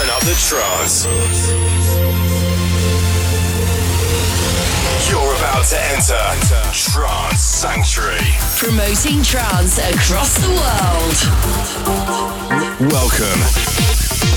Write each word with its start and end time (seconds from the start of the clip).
Turn 0.00 0.08
up 0.08 0.20
the 0.20 0.32
trance. 0.48 1.04
You're 5.10 5.34
about 5.36 5.64
to 5.66 5.78
enter 5.92 6.16
Trance 6.72 7.42
Sanctuary. 7.42 8.32
Promoting 8.56 9.22
trance 9.22 9.76
across 9.76 10.38
the 10.38 10.48
world. 10.56 11.16
Welcome 12.90 13.40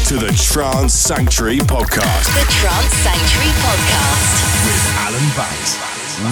to 0.07 0.17
the 0.17 0.33
Trance 0.35 0.93
Sanctuary 0.93 1.59
Podcast. 1.59 2.33
The 2.33 2.45
Trance 2.51 2.93
Sanctuary 2.95 3.53
Podcast. 3.63 4.65
With 4.65 4.95
Alan 4.97 5.29
Banks. 5.37 5.77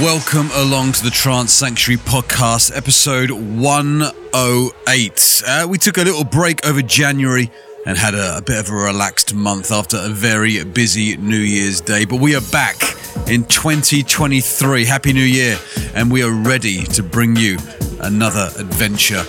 Welcome 0.01 0.49
along 0.55 0.93
to 0.93 1.03
the 1.03 1.09
Trance 1.09 1.51
Sanctuary 1.53 1.99
podcast, 2.01 2.71
episode 2.75 3.31
108. 3.31 5.43
Uh, 5.47 5.67
we 5.69 5.77
took 5.77 5.97
a 5.97 6.03
little 6.03 6.23
break 6.23 6.65
over 6.65 6.81
January 6.81 7.51
and 7.85 7.97
had 7.97 8.13
a, 8.13 8.37
a, 8.37 8.41
bit 8.41 8.59
of 8.59 8.69
a 8.69 8.75
relaxed 8.75 9.33
month 9.33 9.71
after 9.71 9.97
a 9.97 10.09
very 10.09 10.63
busy 10.63 11.17
New 11.17 11.37
Year's 11.37 11.81
Day. 11.81 12.05
But 12.05 12.19
we 12.19 12.35
are 12.35 12.41
back 12.51 12.81
in 13.27 13.43
2023. 13.45 14.85
Happy 14.85 15.13
New 15.13 15.21
Year! 15.21 15.57
And 15.95 16.11
we 16.11 16.23
are 16.23 16.31
ready 16.31 16.83
to 16.83 17.03
bring 17.03 17.35
you 17.35 17.57
another 18.01 18.49
adventure. 18.57 19.23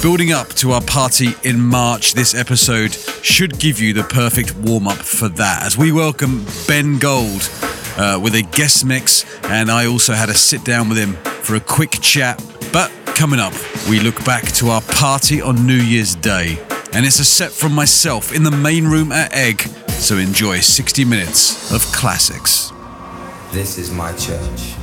Building 0.00 0.32
up 0.32 0.48
to 0.54 0.72
our 0.72 0.80
party 0.82 1.30
in 1.44 1.60
March, 1.60 2.14
this 2.14 2.34
episode 2.34 2.94
should 2.94 3.58
give 3.58 3.80
you 3.80 3.92
the 3.92 4.04
perfect 4.04 4.54
warm 4.56 4.88
up 4.88 4.98
for 4.98 5.28
that 5.28 5.64
as 5.64 5.76
we 5.76 5.92
welcome 5.92 6.46
Ben 6.66 6.98
Gold. 6.98 7.50
Uh, 8.00 8.16
with 8.22 8.36
a 8.36 8.42
guest 8.42 8.84
mix, 8.84 9.24
and 9.46 9.72
I 9.72 9.86
also 9.86 10.12
had 10.12 10.28
a 10.28 10.34
sit 10.34 10.64
down 10.64 10.88
with 10.88 10.96
him 10.98 11.14
for 11.42 11.56
a 11.56 11.60
quick 11.60 11.98
chat. 12.00 12.40
But 12.72 12.92
coming 13.06 13.40
up, 13.40 13.52
we 13.90 13.98
look 13.98 14.24
back 14.24 14.44
to 14.52 14.68
our 14.68 14.82
party 14.82 15.42
on 15.42 15.66
New 15.66 15.74
Year's 15.74 16.14
Day 16.14 16.64
and 16.92 17.04
it's 17.04 17.18
a 17.18 17.24
set 17.24 17.52
from 17.52 17.72
myself 17.74 18.34
in 18.34 18.42
the 18.42 18.50
main 18.50 18.86
room 18.86 19.12
at 19.12 19.32
Egg, 19.34 19.60
so 19.88 20.16
enjoy 20.16 20.60
60 20.60 21.04
minutes 21.04 21.72
of 21.72 21.82
classics. 21.92 22.72
This 23.52 23.78
is 23.78 23.90
my 23.90 24.12
church. 24.12 24.74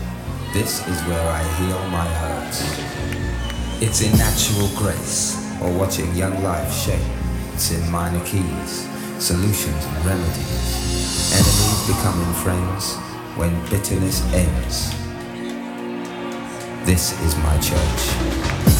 This 0.53 0.85
is 0.87 1.01
where 1.03 1.29
I 1.29 1.43
heal 1.57 1.89
my 1.89 2.05
hurts. 2.05 2.61
It's 3.81 4.01
in 4.01 4.17
natural 4.17 4.69
grace, 4.75 5.35
or 5.61 5.71
watching 5.77 6.13
young 6.15 6.41
life 6.43 6.71
shape. 6.73 6.99
It's 7.53 7.71
in 7.71 7.89
minor 7.91 8.23
keys, 8.25 8.87
solutions 9.19 9.85
and 9.85 10.05
remedies. 10.05 11.33
Enemies 11.33 11.87
becoming 11.87 12.33
friends 12.35 12.95
when 13.37 13.53
bitterness 13.69 14.21
ends. 14.33 14.91
This 16.85 17.19
is 17.21 17.35
my 17.37 17.57
church. 17.59 18.74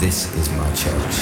This 0.00 0.34
is 0.36 0.50
my 0.50 0.70
church. 0.74 1.14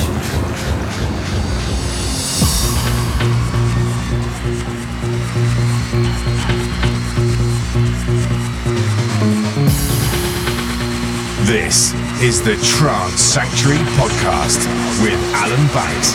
This 11.46 11.92
is 12.22 12.42
the 12.42 12.56
Trance 12.64 13.20
Sanctuary 13.20 13.78
Podcast 13.96 14.66
with 15.02 15.20
Alan 15.34 15.66
Banks. 15.74 16.12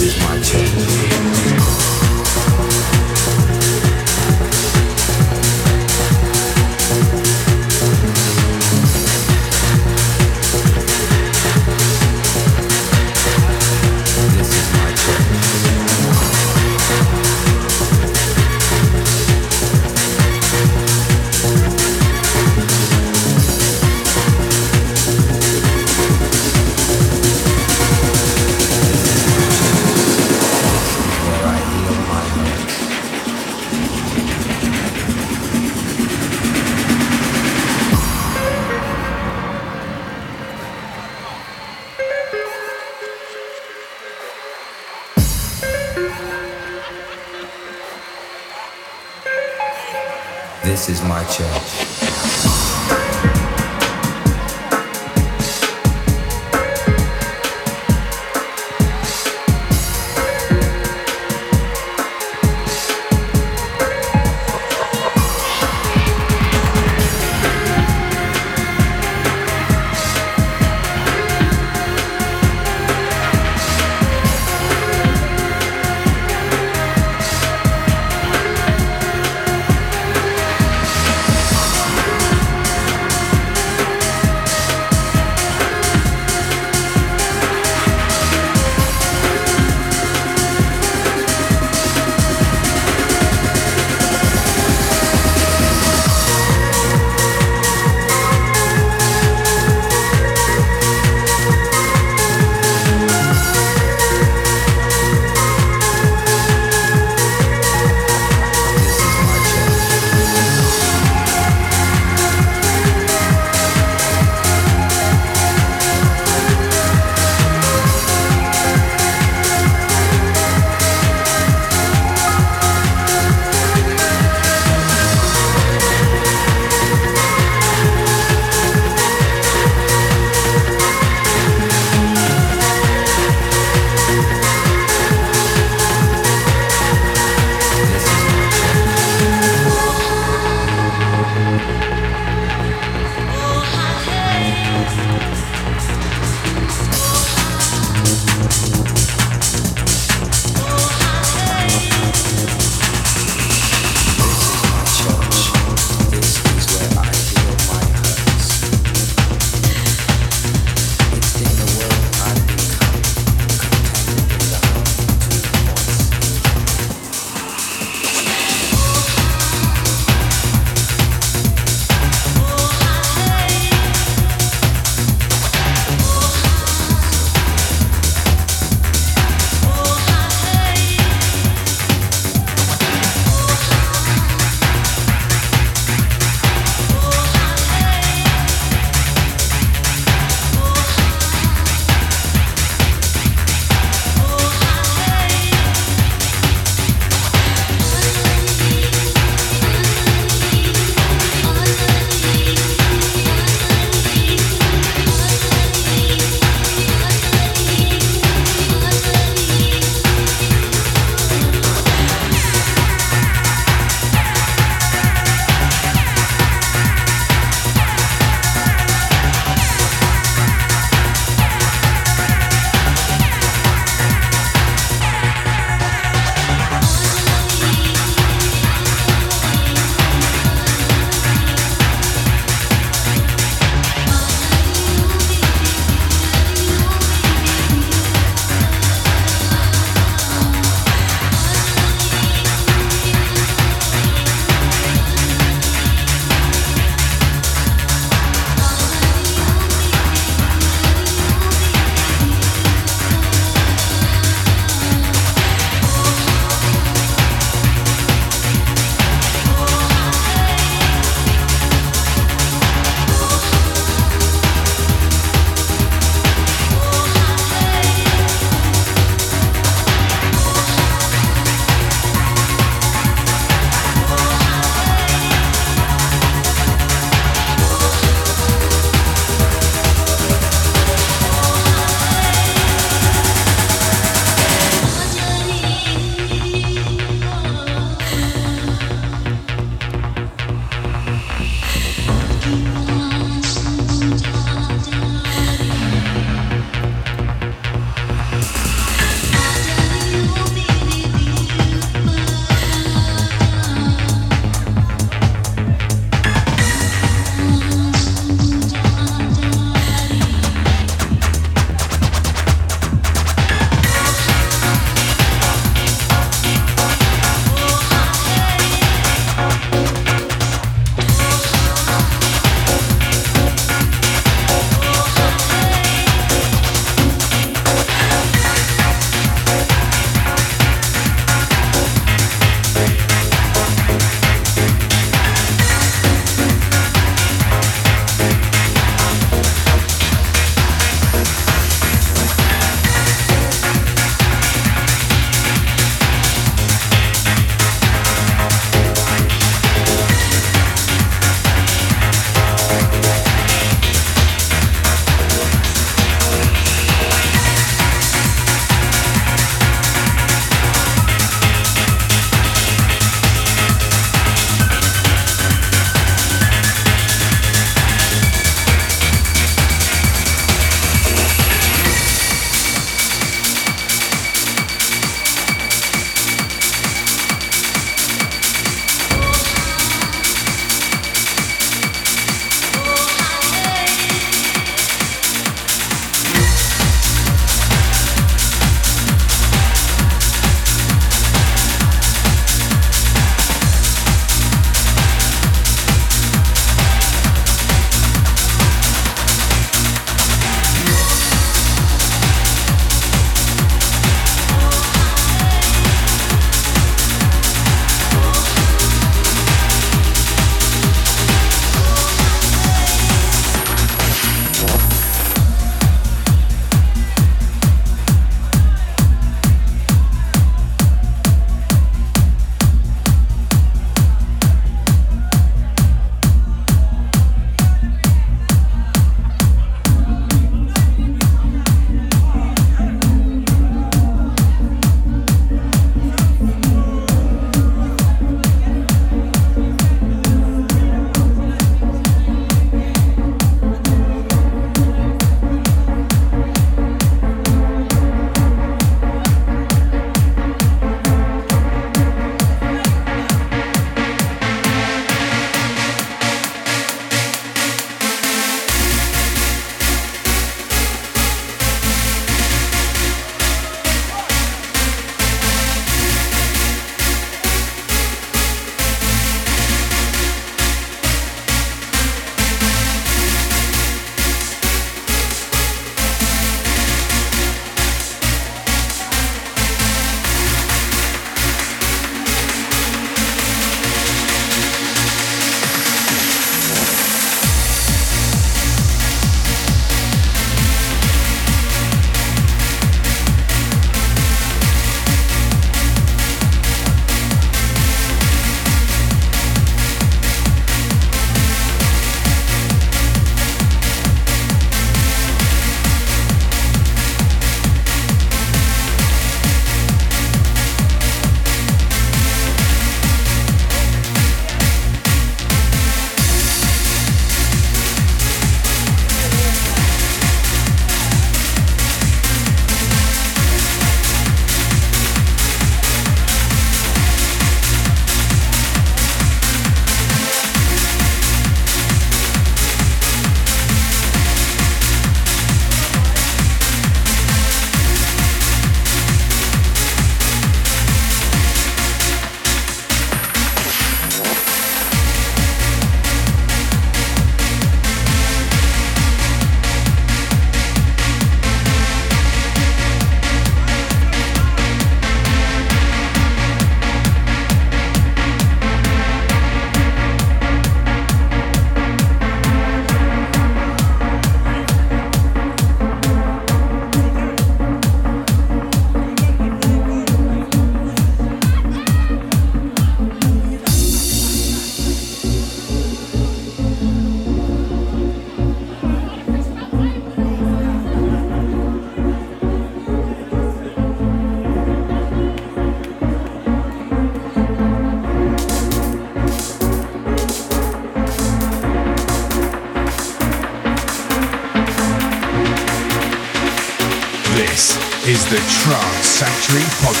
The 598.31 598.37
Trance 598.37 599.07
Sanctuary 599.07 599.65
Podcast 599.83 600.00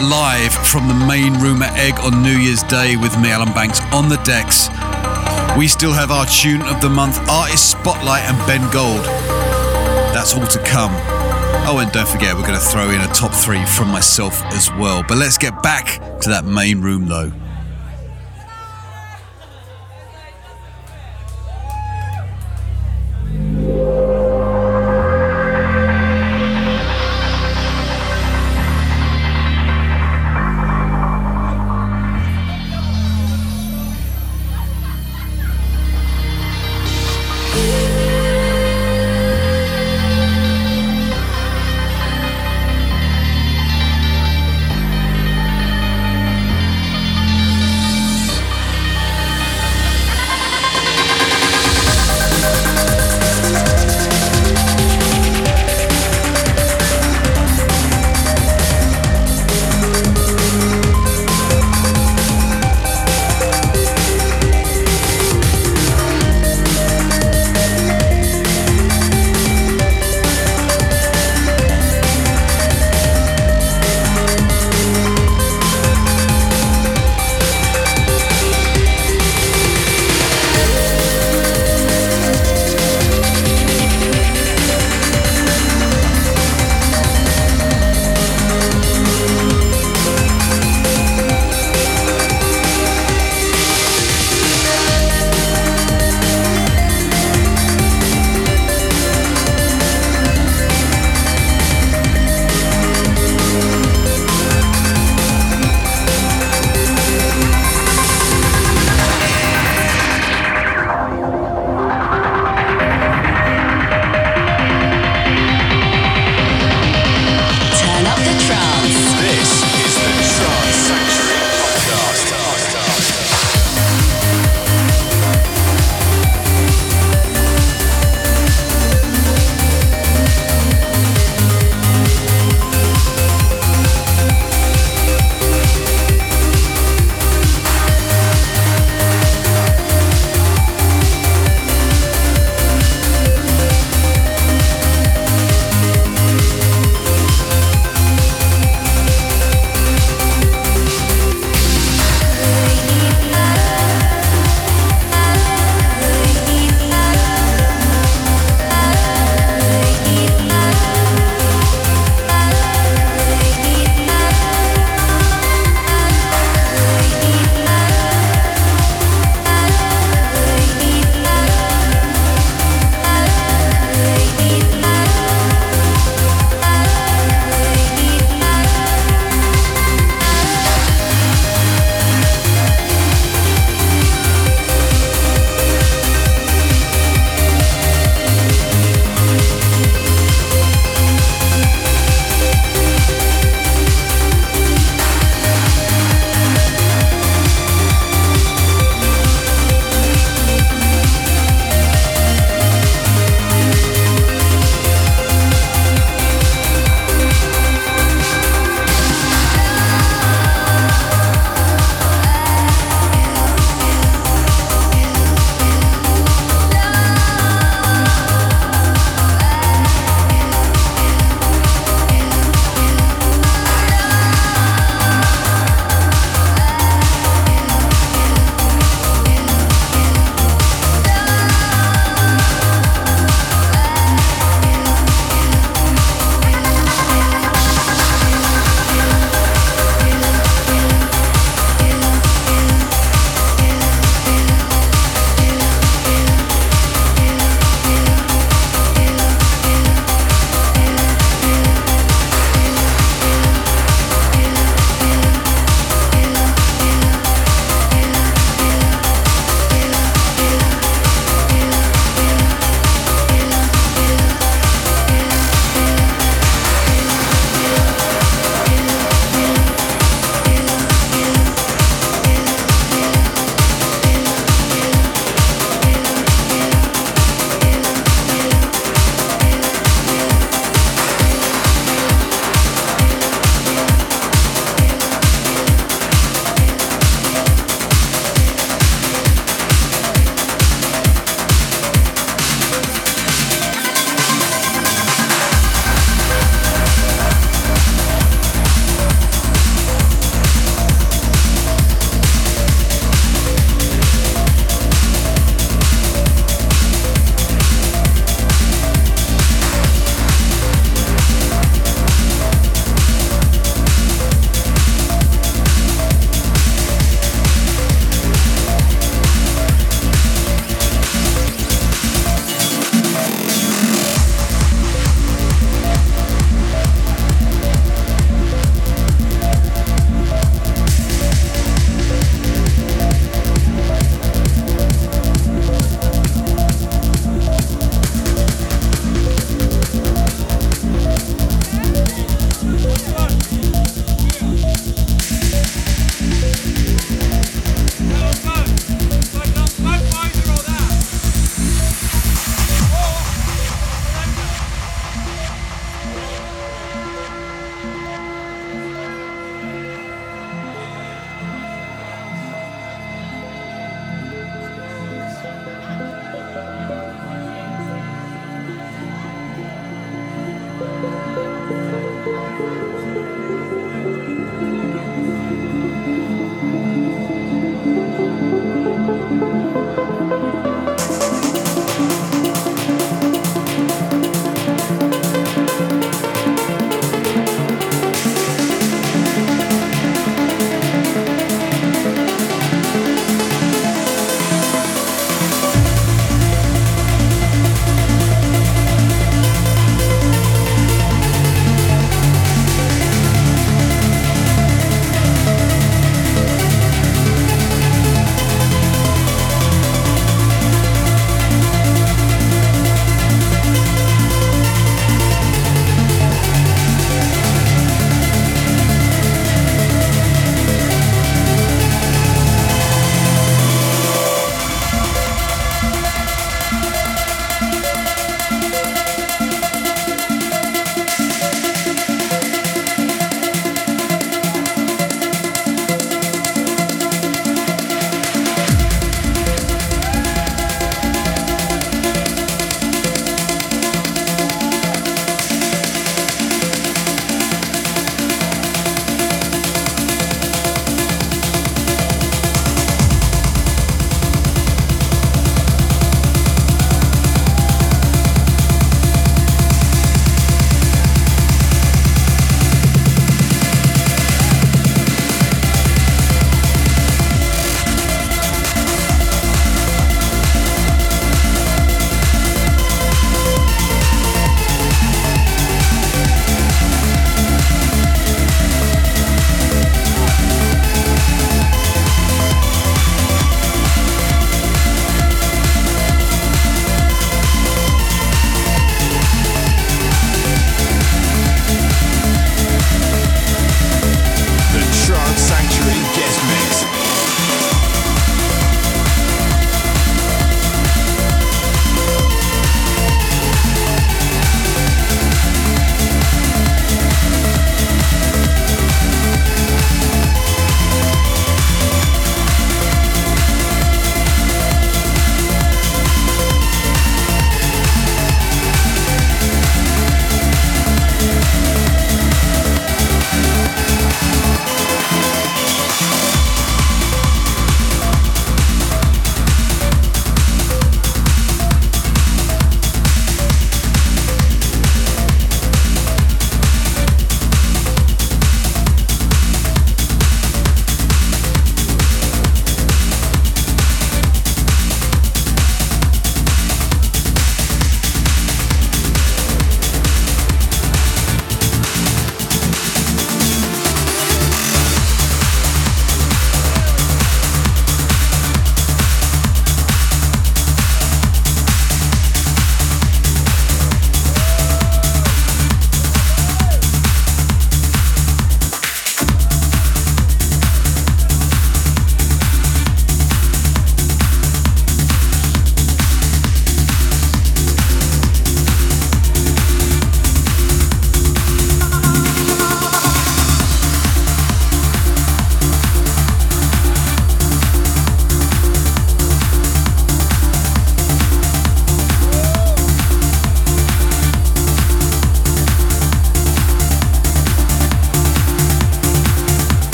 live 0.00 0.54
from 0.66 0.88
the 0.88 0.94
main 0.94 1.34
room 1.40 1.62
at 1.62 1.76
Egg 1.78 1.98
on 2.00 2.22
New 2.22 2.36
Year's 2.36 2.62
Day 2.64 2.96
with 2.96 3.18
me, 3.18 3.30
Alan 3.30 3.52
Banks, 3.52 3.80
on 3.92 4.08
the 4.08 4.16
decks. 4.24 4.68
We 5.58 5.68
still 5.68 5.92
have 5.92 6.10
our 6.10 6.24
tune 6.26 6.62
of 6.62 6.80
the 6.80 6.88
month, 6.88 7.18
Artist 7.28 7.70
Spotlight 7.70 8.22
and 8.24 8.38
Ben 8.46 8.62
Gold. 8.72 9.04
That's 10.14 10.34
all 10.34 10.46
to 10.46 10.58
come. 10.64 10.92
Oh, 11.66 11.78
and 11.80 11.92
don't 11.92 12.08
forget, 12.08 12.34
we're 12.34 12.46
going 12.46 12.58
to 12.58 12.64
throw 12.64 12.90
in 12.90 13.00
a 13.00 13.06
top 13.08 13.32
three 13.32 13.64
from 13.66 13.88
myself 13.88 14.42
as 14.46 14.70
well. 14.72 15.04
But 15.06 15.18
let's 15.18 15.36
get 15.36 15.62
back 15.62 16.00
to 16.20 16.30
that 16.30 16.44
main 16.44 16.80
room 16.80 17.06
though. 17.06 17.30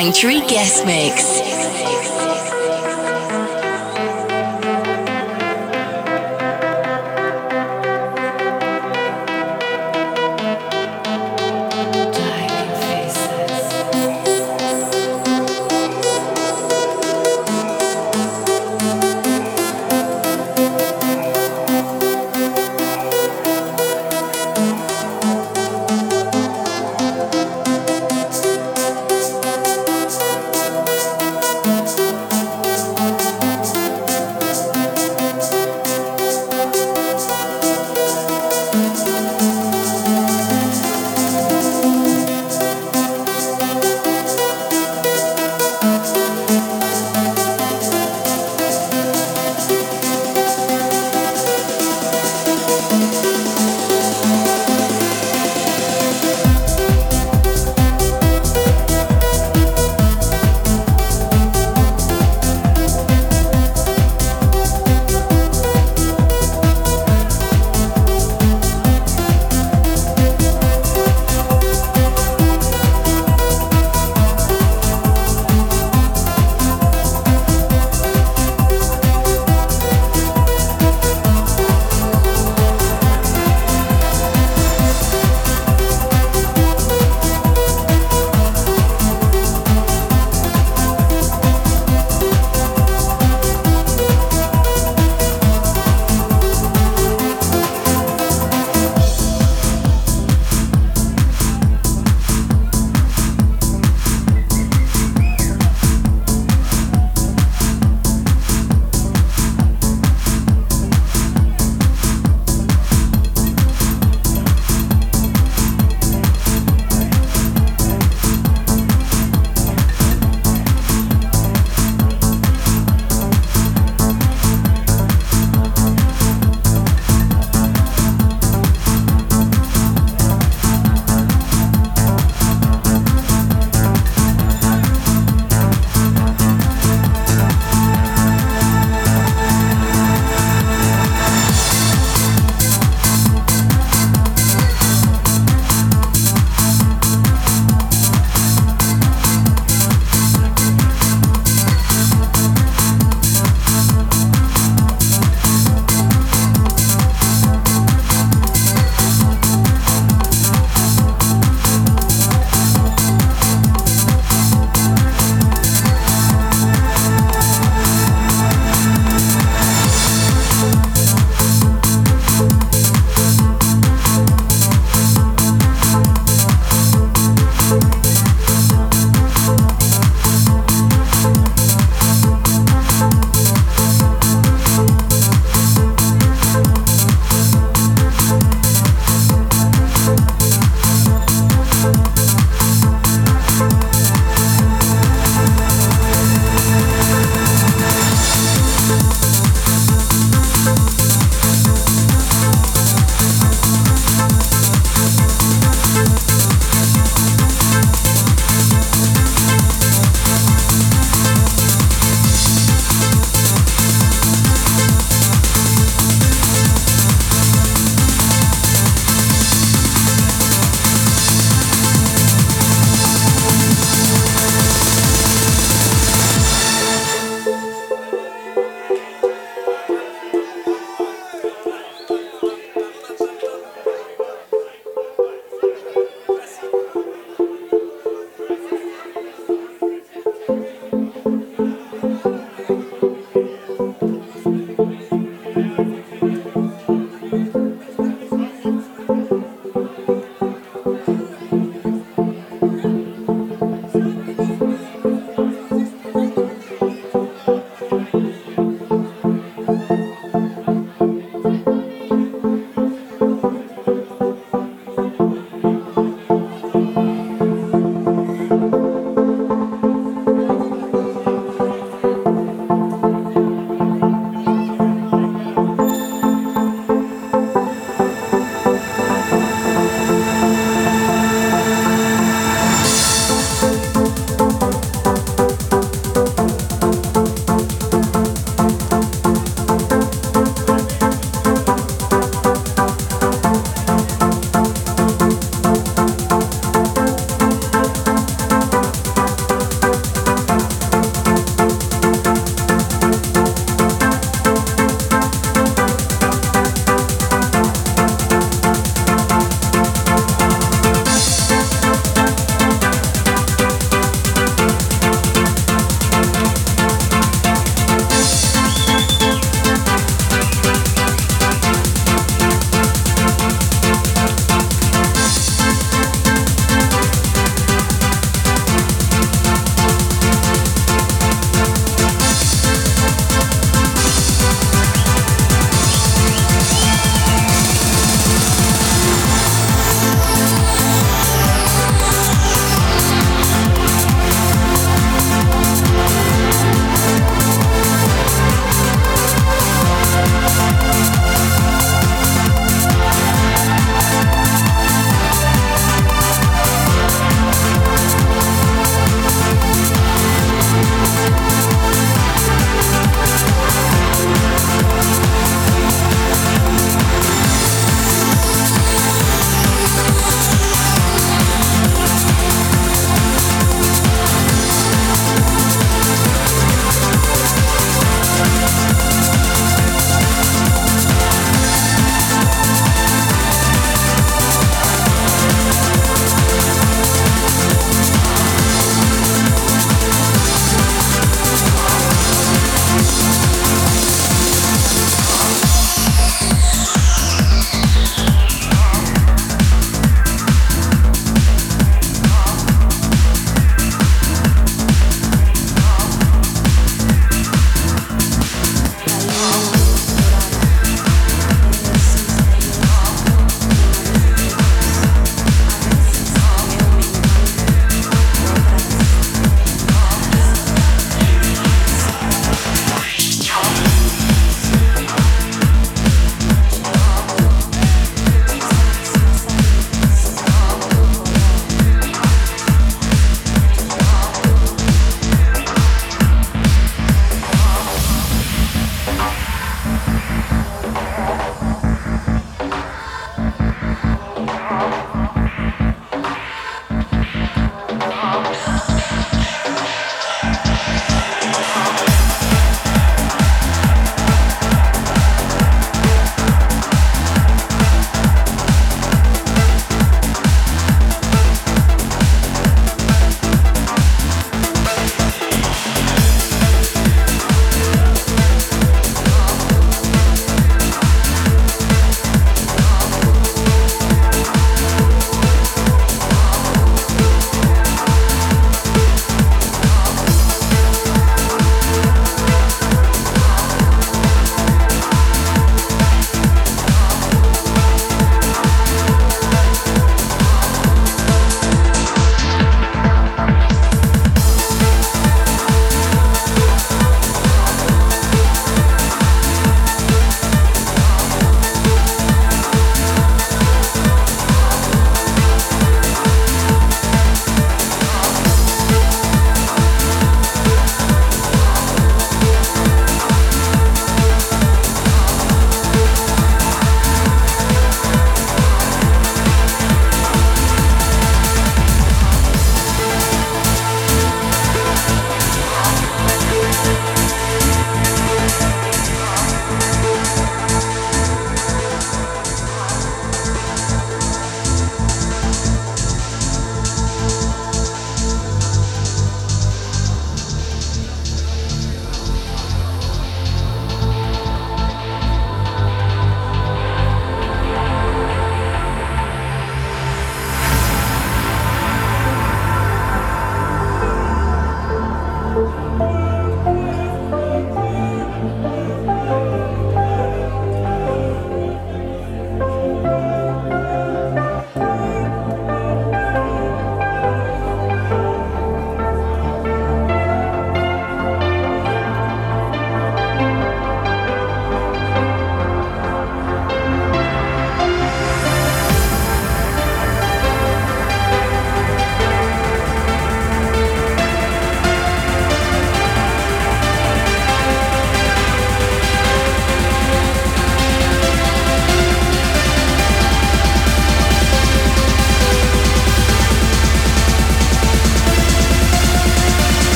Sanctuary 0.00 0.40
Guest 0.48 0.86
Mix. 0.86 1.29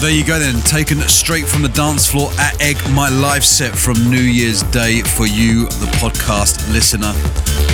There 0.00 0.10
you 0.10 0.24
go 0.24 0.38
then, 0.38 0.62
taken 0.62 0.98
straight 1.00 1.46
from 1.46 1.60
the 1.60 1.68
dance 1.68 2.10
floor 2.10 2.30
at 2.38 2.58
Egg, 2.62 2.78
my 2.92 3.10
live 3.10 3.44
set 3.44 3.76
from 3.76 4.10
New 4.10 4.22
Year's 4.22 4.62
Day 4.62 5.02
for 5.02 5.26
you, 5.26 5.66
the 5.66 5.92
podcast 6.00 6.72
listener. 6.72 7.12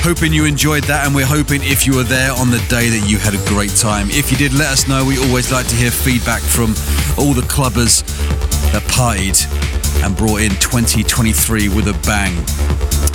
Hoping 0.03 0.33
you 0.33 0.45
enjoyed 0.45 0.83
that, 0.85 1.07
and 1.07 1.15
we're 1.15 1.25
hoping 1.25 1.61
if 1.63 1.87
you 1.87 1.95
were 1.95 2.03
there 2.03 2.33
on 2.33 2.51
the 2.51 2.59
day 2.69 2.89
that 2.89 3.09
you 3.09 3.19
had 3.19 3.35
a 3.35 3.49
great 3.49 3.71
time. 3.77 4.09
If 4.11 4.33
you 4.33 4.37
did, 4.37 4.53
let 4.55 4.73
us 4.73 4.89
know. 4.89 5.05
We 5.05 5.19
always 5.19 5.53
like 5.53 5.69
to 5.69 5.77
hear 5.77 5.93
feedback 5.93 6.43
from 6.43 6.75
all 7.17 7.33
the 7.33 7.47
clubbers 7.47 8.03
that 8.73 8.83
partied 8.91 9.47
and 10.03 10.17
brought 10.17 10.41
in 10.41 10.51
2023 10.51 11.69
with 11.69 11.87
a 11.87 11.95
bang. 12.03 12.35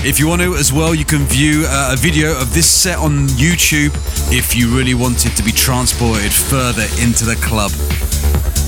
If 0.07 0.19
you 0.19 0.27
want 0.29 0.41
to 0.41 0.55
as 0.55 0.71
well, 0.71 0.95
you 0.95 1.03
can 1.03 1.25
view 1.25 1.65
uh, 1.67 1.91
a 1.93 1.97
video 1.97 2.31
of 2.39 2.53
this 2.53 2.65
set 2.65 2.97
on 2.97 3.27
YouTube 3.35 3.91
if 4.31 4.55
you 4.55 4.75
really 4.75 4.95
wanted 4.95 5.35
to 5.35 5.43
be 5.43 5.51
transported 5.51 6.31
further 6.31 6.87
into 7.03 7.25
the 7.25 7.35
club. 7.43 7.71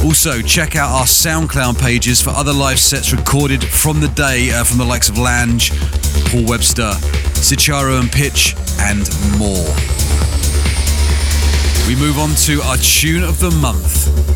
Also, 0.04 0.41
check 0.41 0.76
out 0.76 0.89
our 0.91 1.06
SoundCloud 1.06 1.80
pages 1.80 2.22
for 2.22 2.32
other 2.32 2.51
live 2.51 2.78
sets 2.78 3.14
recorded 3.14 3.64
from 3.64 4.01
the 4.01 4.10
day 4.10 4.51
uh, 4.51 4.64
from 4.66 4.78
the 4.78 4.84
likes 4.84 5.08
of 5.08 5.18
Lange, 5.18 5.70
Paul 6.26 6.45
Webster, 6.45 6.91
Sicharo 7.39 7.99
and 7.99 8.12
Pitch, 8.12 8.54
and 8.80 8.99
more. 9.39 9.74
We 11.88 11.95
move 11.95 12.20
on 12.20 12.36
to 12.45 12.62
our 12.64 12.78
tune 12.78 13.24
of 13.24 13.39
the 13.39 13.51
month. 13.62 14.33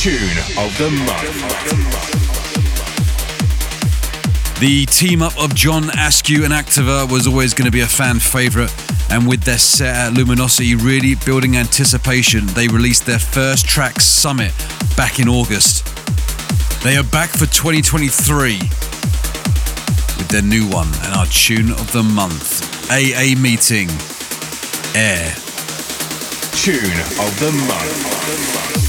Tune 0.00 0.38
of 0.56 0.72
the 0.78 0.88
Month. 1.04 1.36
The 4.58 4.86
team 4.86 5.20
up 5.20 5.38
of 5.38 5.54
John 5.54 5.90
Askew 5.90 6.44
and 6.44 6.54
Activa 6.54 7.12
was 7.12 7.26
always 7.26 7.52
going 7.52 7.66
to 7.66 7.70
be 7.70 7.82
a 7.82 7.86
fan 7.86 8.18
favourite, 8.18 8.72
and 9.10 9.28
with 9.28 9.42
their 9.42 9.58
set 9.58 9.94
at 9.94 10.14
Luminosity 10.14 10.74
really 10.74 11.16
building 11.26 11.58
anticipation, 11.58 12.46
they 12.46 12.66
released 12.66 13.04
their 13.04 13.18
first 13.18 13.66
track 13.66 14.00
Summit 14.00 14.54
back 14.96 15.18
in 15.18 15.28
August. 15.28 15.84
They 16.82 16.96
are 16.96 17.04
back 17.04 17.28
for 17.28 17.44
2023 17.44 18.52
with 20.16 20.28
their 20.28 20.40
new 20.40 20.66
one 20.70 20.88
and 21.02 21.12
our 21.12 21.26
tune 21.26 21.72
of 21.72 21.92
the 21.92 22.02
month 22.02 22.90
AA 22.90 23.38
Meeting 23.38 23.90
Air. 24.98 25.34
Tune 26.56 27.00
of 27.20 27.38
the 27.38 27.52
Month. 27.68 28.79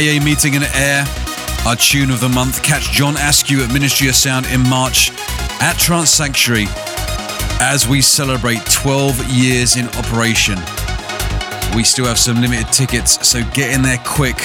AA 0.00 0.18
meeting 0.24 0.54
in 0.54 0.62
air. 0.62 1.04
Our 1.66 1.76
tune 1.76 2.10
of 2.10 2.20
the 2.20 2.28
month. 2.30 2.62
Catch 2.62 2.90
John 2.90 3.16
Askew 3.18 3.62
at 3.62 3.70
Ministry 3.70 4.08
of 4.08 4.14
Sound 4.14 4.46
in 4.46 4.66
March 4.66 5.10
at 5.60 5.76
Trance 5.76 6.08
Sanctuary 6.08 6.64
as 7.60 7.86
we 7.86 8.00
celebrate 8.00 8.64
12 8.64 9.28
years 9.30 9.76
in 9.76 9.88
operation. 9.88 10.56
We 11.76 11.84
still 11.84 12.06
have 12.06 12.18
some 12.18 12.40
limited 12.40 12.72
tickets, 12.72 13.28
so 13.28 13.44
get 13.52 13.74
in 13.74 13.82
there 13.82 14.00
quick 14.06 14.38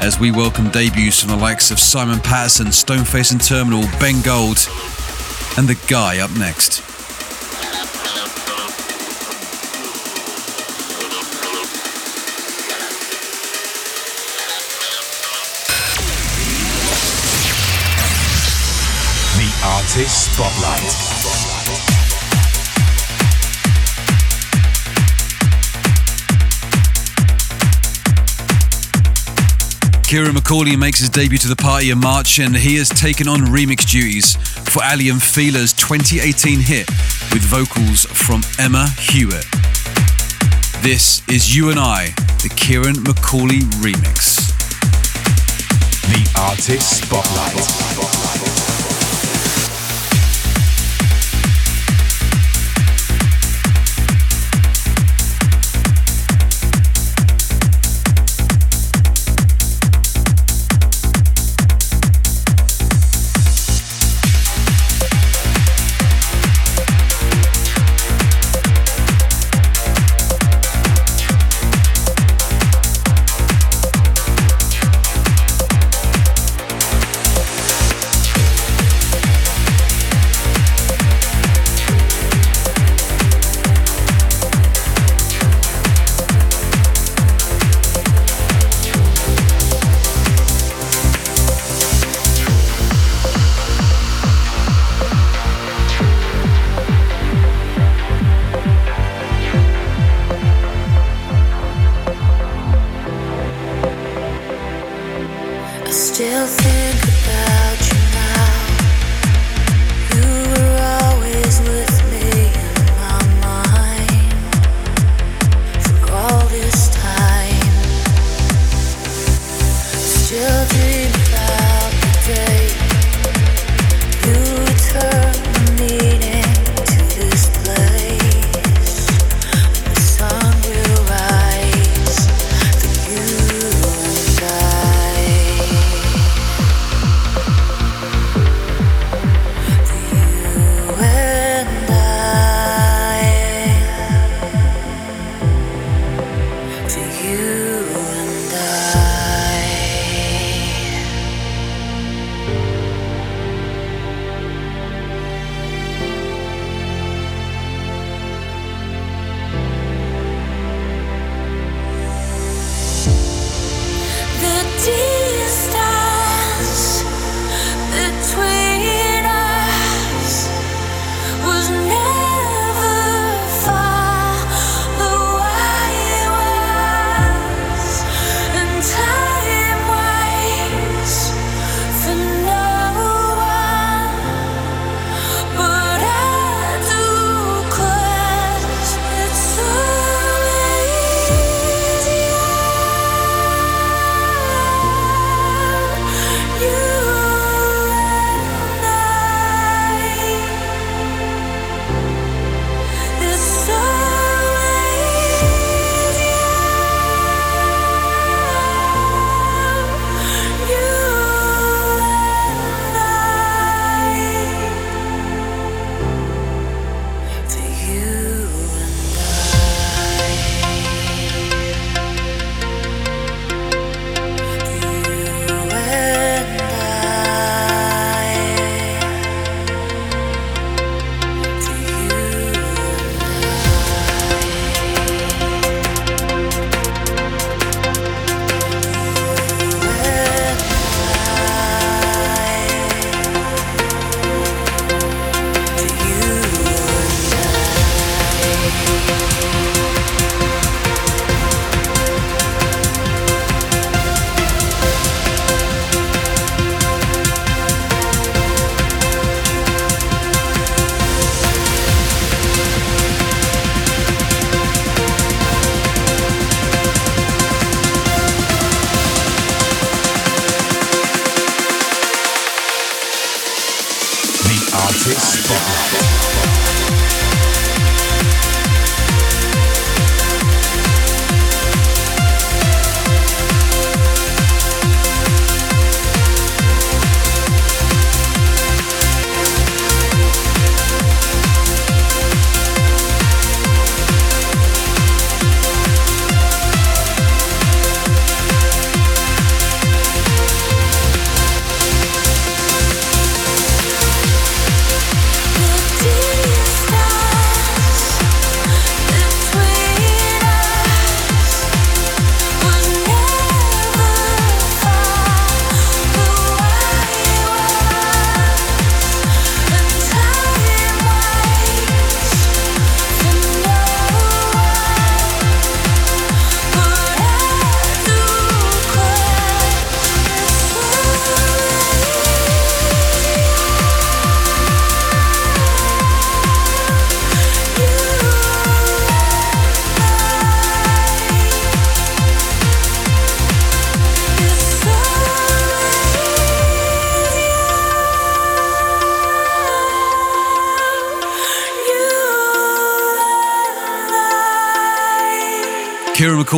as 0.00 0.20
we 0.20 0.30
welcome 0.30 0.70
debuts 0.70 1.20
from 1.20 1.30
the 1.30 1.36
likes 1.36 1.72
of 1.72 1.80
Simon 1.80 2.20
Patterson, 2.20 2.68
Stoneface 2.68 3.32
and 3.32 3.42
Terminal, 3.42 3.82
Ben 3.98 4.22
Gold, 4.22 4.68
and 5.58 5.66
The 5.66 5.84
Guy 5.88 6.20
up 6.20 6.30
next. 6.38 6.91
Artist 19.94 20.32
Spotlight. 20.32 20.80
Kieran 30.02 30.34
McCauley 30.34 30.78
makes 30.78 30.98
his 30.98 31.10
debut 31.10 31.36
to 31.36 31.46
the 31.46 31.56
party 31.56 31.90
in 31.90 31.98
March 31.98 32.38
and 32.38 32.56
he 32.56 32.76
has 32.76 32.88
taken 32.88 33.28
on 33.28 33.40
remix 33.40 33.86
duties 33.86 34.36
for 34.70 34.82
Ali 34.82 35.10
and 35.10 35.22
Fila's 35.22 35.74
2018 35.74 36.60
hit 36.60 36.88
with 37.30 37.42
vocals 37.42 38.06
from 38.06 38.40
Emma 38.58 38.88
Hewitt. 38.98 39.44
This 40.80 41.20
is 41.28 41.54
You 41.54 41.68
and 41.68 41.78
I, 41.78 42.06
the 42.42 42.50
Kieran 42.56 42.94
McCauley 42.94 43.60
remix. 43.82 44.48
The 46.08 46.40
Artist 46.40 47.04
Spotlight. 47.04 47.91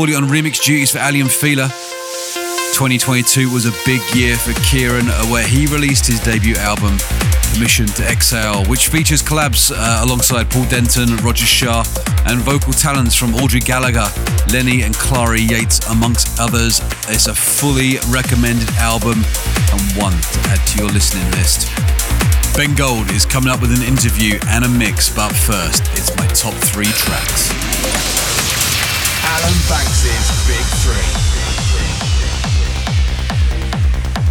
On 0.04 0.28
remix 0.28 0.62
duties 0.62 0.90
for 0.90 0.98
Ali 0.98 1.20
and 1.20 1.30
Fila. 1.30 1.66
2022 2.76 3.50
was 3.50 3.64
a 3.64 3.72
big 3.86 4.02
year 4.14 4.36
for 4.36 4.52
Kieran, 4.60 5.08
uh, 5.08 5.24
where 5.32 5.46
he 5.46 5.64
released 5.66 6.06
his 6.06 6.20
debut 6.20 6.56
album, 6.56 6.98
Mission 7.58 7.86
to 7.86 8.04
Exhale, 8.04 8.66
which 8.66 8.88
features 8.88 9.22
collabs 9.22 9.72
uh, 9.74 10.04
alongside 10.04 10.50
Paul 10.50 10.66
Denton, 10.66 11.16
Roger 11.24 11.46
Shah, 11.46 11.84
and 12.26 12.38
vocal 12.40 12.74
talents 12.74 13.14
from 13.16 13.34
Audrey 13.36 13.60
Gallagher, 13.60 14.04
Lenny, 14.52 14.82
and 14.82 14.94
Clara 14.94 15.38
Yates, 15.38 15.80
amongst 15.88 16.38
others. 16.38 16.80
It's 17.08 17.26
a 17.26 17.34
fully 17.34 17.96
recommended 18.10 18.68
album 18.76 19.24
and 19.72 19.80
one 19.96 20.12
to 20.12 20.38
add 20.52 20.60
to 20.68 20.84
your 20.84 20.92
listening 20.92 21.28
list. 21.32 21.72
Ben 22.54 22.74
Gold 22.74 23.10
is 23.10 23.24
coming 23.24 23.50
up 23.50 23.62
with 23.62 23.72
an 23.72 23.82
interview 23.82 24.38
and 24.48 24.66
a 24.66 24.68
mix, 24.68 25.08
but 25.08 25.32
first, 25.32 25.82
it's 25.92 26.14
my 26.18 26.26
top 26.28 26.52
three 26.54 26.92
tracks. 26.92 28.23
Alan 29.44 29.58
Big 30.46 30.64
Three. 30.80 31.04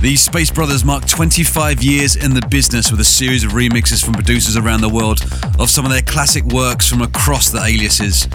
The 0.02 0.16
Space 0.16 0.50
Brothers 0.50 0.84
mark 0.84 1.06
25 1.06 1.84
years 1.84 2.16
in 2.16 2.34
the 2.34 2.42
business 2.50 2.90
with 2.90 3.00
a 3.00 3.04
series 3.04 3.44
of 3.44 3.52
remixes 3.52 4.04
from 4.04 4.16
producers 4.16 4.58
around 4.58 4.82
the 4.82 4.90
world 4.90 5.22
of 5.60 5.70
some 5.70 5.86
of 5.86 5.92
their 5.92 6.02
classic 6.02 6.44
works 6.46 6.88
from 6.88 7.04
across 7.04 7.52
the 7.52 7.60
aliases. 7.60 8.28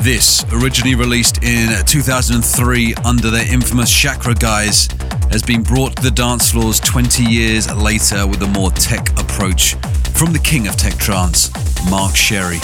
This, 0.00 0.44
originally 0.52 0.96
released 0.96 1.42
in 1.42 1.70
2003 1.86 2.94
under 3.06 3.30
their 3.30 3.50
infamous 3.50 3.90
Chakra 3.90 4.34
guise, 4.34 4.86
has 5.30 5.42
been 5.42 5.62
brought 5.62 5.96
to 5.96 6.02
the 6.02 6.10
dance 6.10 6.50
floors 6.50 6.78
20 6.80 7.24
years 7.24 7.72
later 7.74 8.26
with 8.26 8.42
a 8.42 8.48
more 8.48 8.70
tech 8.70 9.08
approach 9.18 9.76
from 10.12 10.34
the 10.34 10.40
king 10.44 10.68
of 10.68 10.76
tech 10.76 10.98
trance, 10.98 11.50
Mark 11.90 12.14
Sherry. 12.14 12.58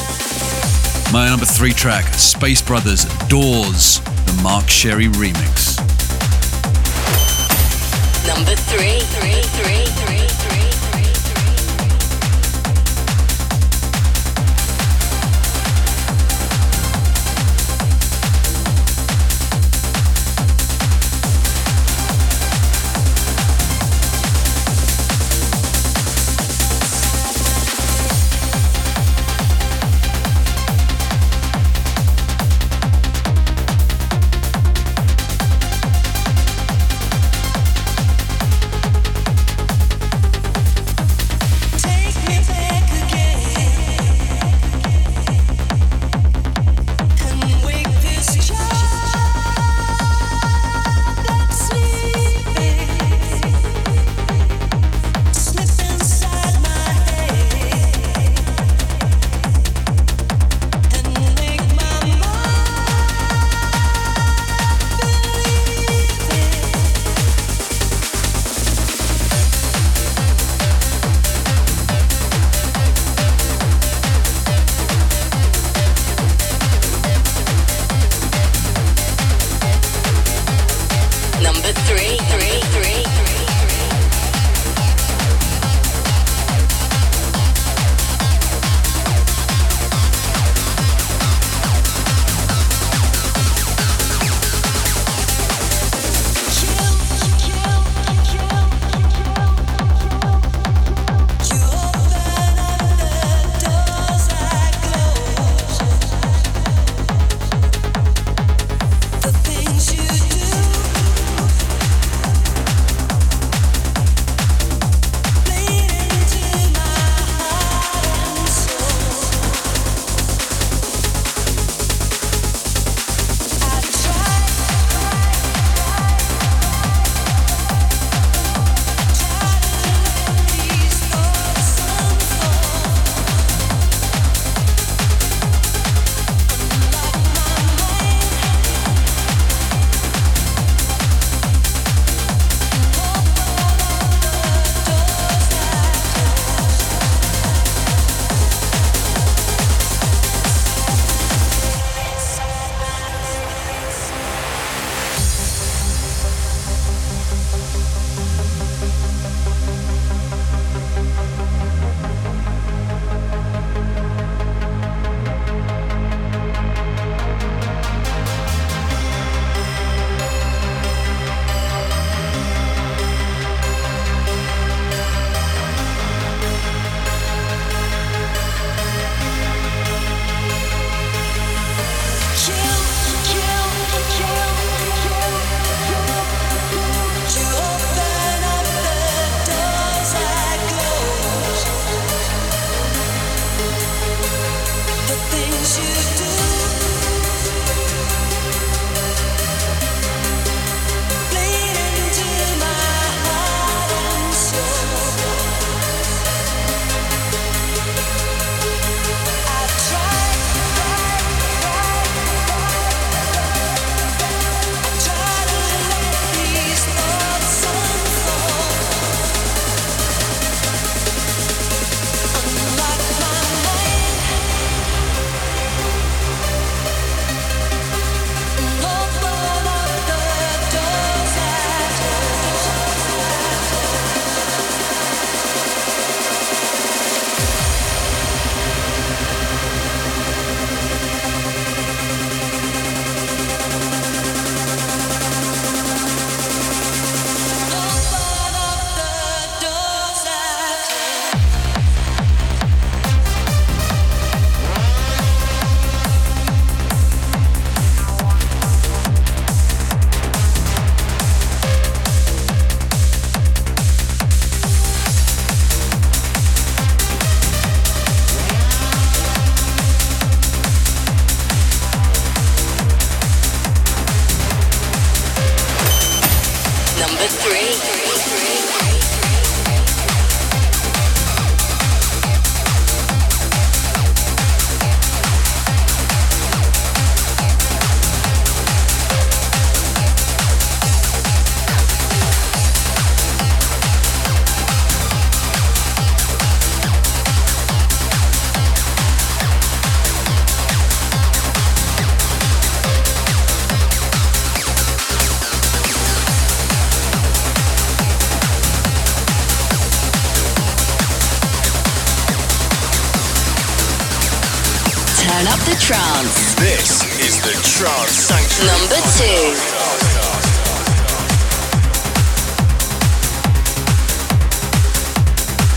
My 1.13 1.29
number 1.29 1.47
three 1.47 1.73
track, 1.73 2.13
Space 2.15 2.61
Brothers 2.61 3.05
Doors, 3.29 4.01
the 4.01 4.41
Mark 4.43 4.69
Sherry 4.69 5.07
remix. 5.07 5.79
Number 8.27 8.57
three, 8.57 9.01
three, 9.15 9.41
three, 9.57 9.87
three, 9.87 10.36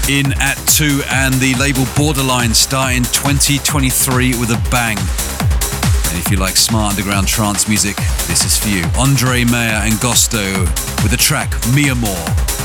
in 0.09 0.33
at 0.39 0.55
two, 0.65 1.01
and 1.11 1.35
the 1.35 1.53
label 1.59 1.85
Borderline 1.95 2.51
starting 2.53 3.03
2023 3.03 4.31
with 4.39 4.49
a 4.49 4.69
bang. 4.71 4.97
And 4.97 6.17
if 6.17 6.31
you 6.31 6.37
like 6.37 6.57
smart 6.57 6.95
underground 6.95 7.27
trance 7.27 7.67
music, 7.67 7.95
this 8.27 8.43
is 8.43 8.57
for 8.57 8.69
you. 8.69 8.83
Andre 8.97 9.43
Mayer 9.43 9.79
and 9.85 9.93
Gosto 9.95 10.65
with 11.03 11.11
the 11.11 11.17
track 11.17 11.53
Mia 11.75 11.91
Amor. 11.91 12.58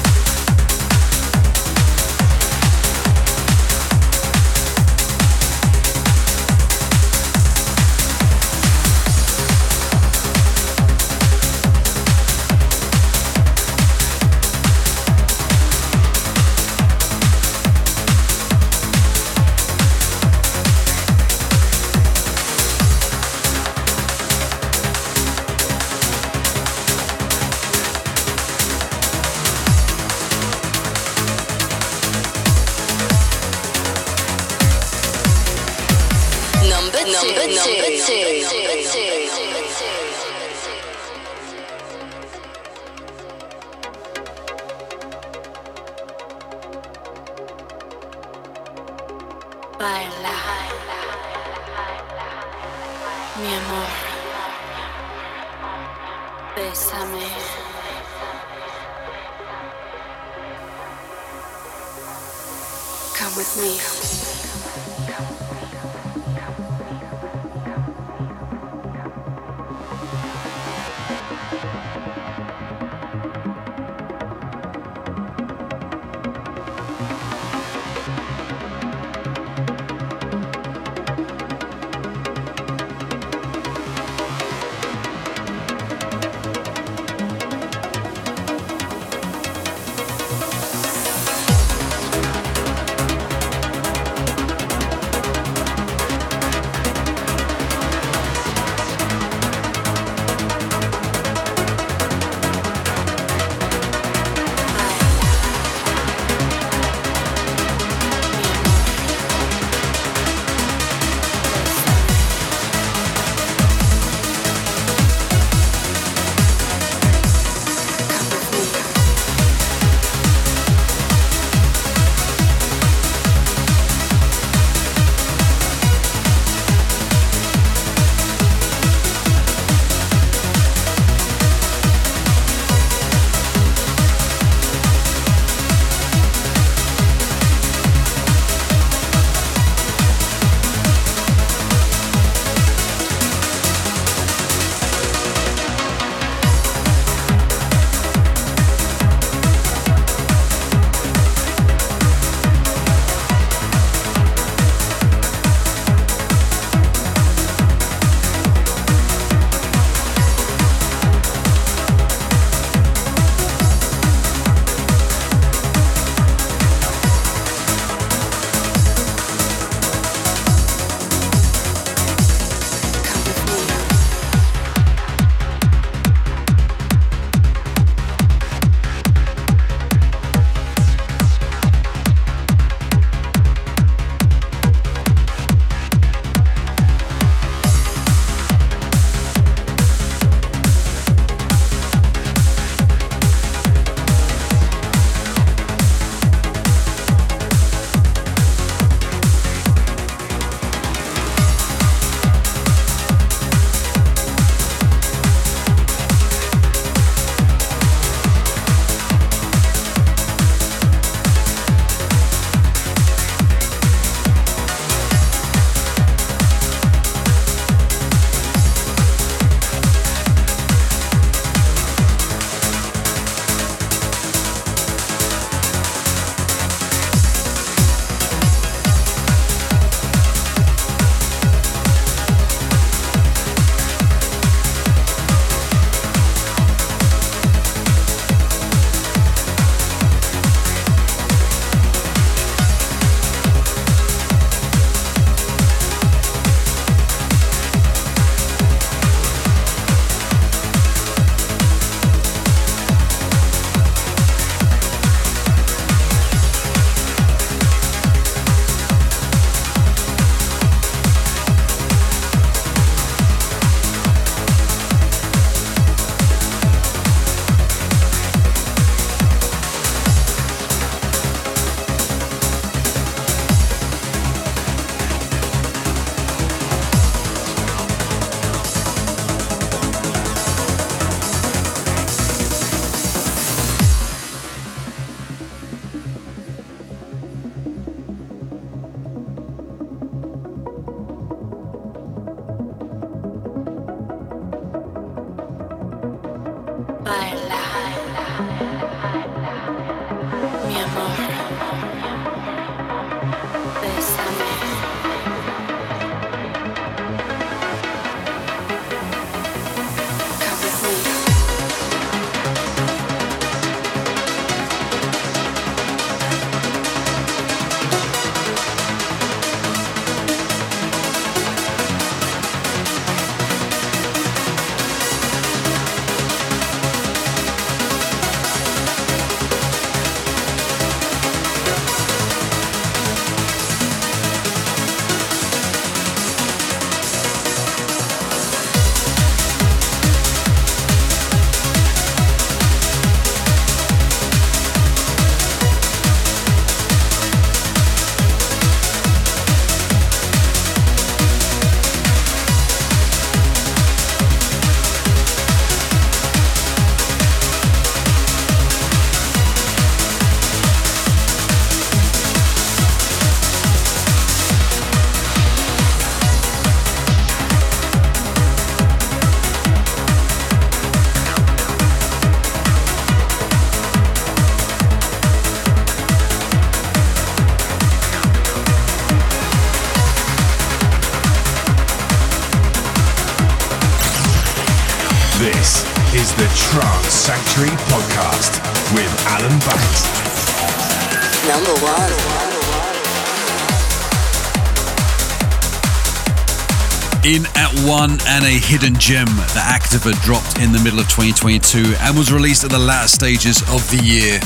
One 397.94 398.18
and 398.26 398.44
a 398.44 398.58
hidden 398.58 398.92
gem 398.98 399.26
that 399.54 399.70
Activa 399.70 400.10
dropped 400.26 400.58
in 400.58 400.72
the 400.72 400.82
middle 400.82 400.98
of 400.98 401.06
2022 401.06 401.94
and 402.02 402.18
was 402.18 402.32
released 402.32 402.64
at 402.64 402.70
the 402.70 402.78
latter 402.78 403.06
stages 403.06 403.62
of 403.70 403.86
the 403.94 404.02
year. 404.02 404.42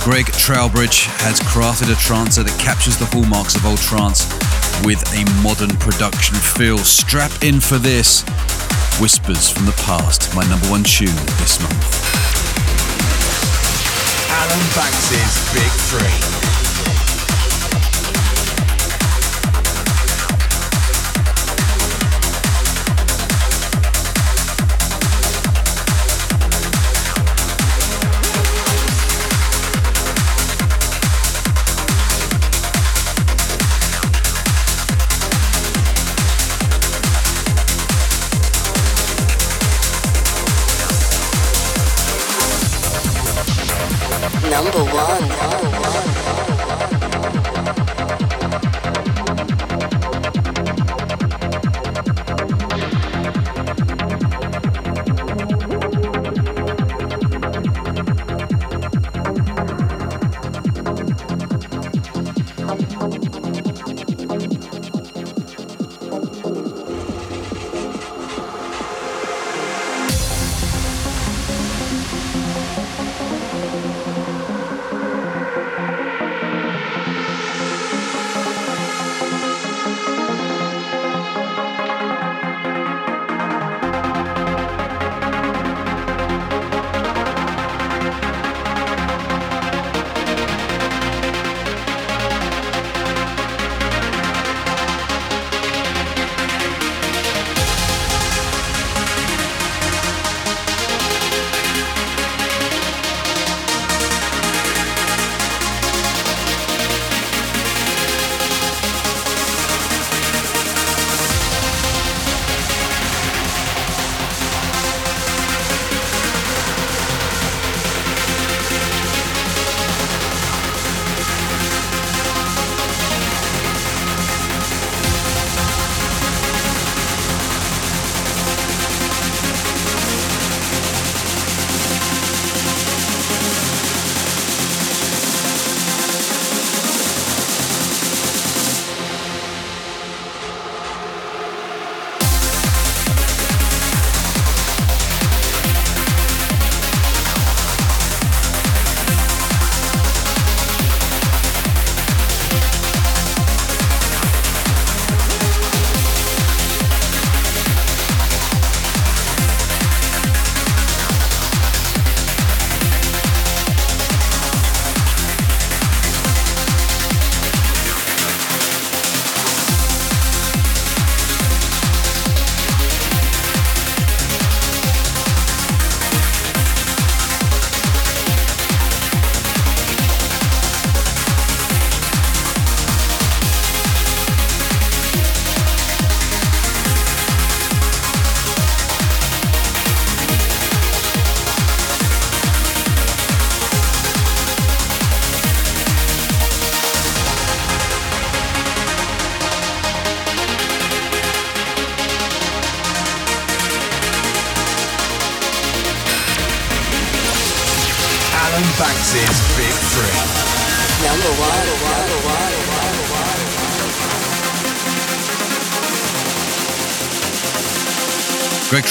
Greg 0.00 0.24
Trowbridge 0.32 1.04
has 1.20 1.36
crafted 1.40 1.92
a 1.92 1.98
trancer 2.00 2.42
that 2.44 2.56
captures 2.58 2.96
the 2.96 3.04
hallmarks 3.12 3.56
of 3.56 3.66
old 3.66 3.76
trance 3.76 4.24
with 4.88 5.04
a 5.12 5.20
modern 5.44 5.76
production 5.84 6.36
feel. 6.36 6.78
Strap 6.78 7.44
in 7.44 7.60
for 7.60 7.76
this. 7.76 8.24
Whispers 8.96 9.52
from 9.52 9.66
the 9.66 9.76
Past, 9.84 10.32
my 10.34 10.48
number 10.48 10.66
one 10.72 10.84
tune 10.84 11.12
this 11.44 11.60
month. 11.60 11.84
Alan 14.32 14.64
Banks's 14.72 15.34
Big 15.52 15.72
Three. 15.92 16.61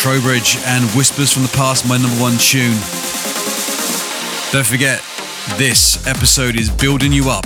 Trowbridge 0.01 0.57
and 0.65 0.83
Whispers 0.97 1.31
from 1.31 1.43
the 1.43 1.53
Past, 1.55 1.87
my 1.87 1.95
number 1.95 2.19
one 2.19 2.35
tune. 2.39 2.73
Don't 4.51 4.65
forget, 4.65 4.99
this 5.59 6.07
episode 6.07 6.55
is 6.55 6.71
building 6.71 7.13
you 7.13 7.29
up 7.29 7.45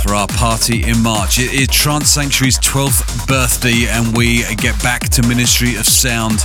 for 0.00 0.14
our 0.14 0.28
party 0.28 0.88
in 0.88 1.02
March. 1.02 1.40
It 1.40 1.52
is 1.52 1.66
Trance 1.66 2.10
Sanctuary's 2.10 2.60
12th 2.60 3.26
birthday, 3.26 3.88
and 3.88 4.16
we 4.16 4.44
get 4.54 4.80
back 4.84 5.08
to 5.08 5.26
Ministry 5.26 5.74
of 5.74 5.84
Sound. 5.88 6.38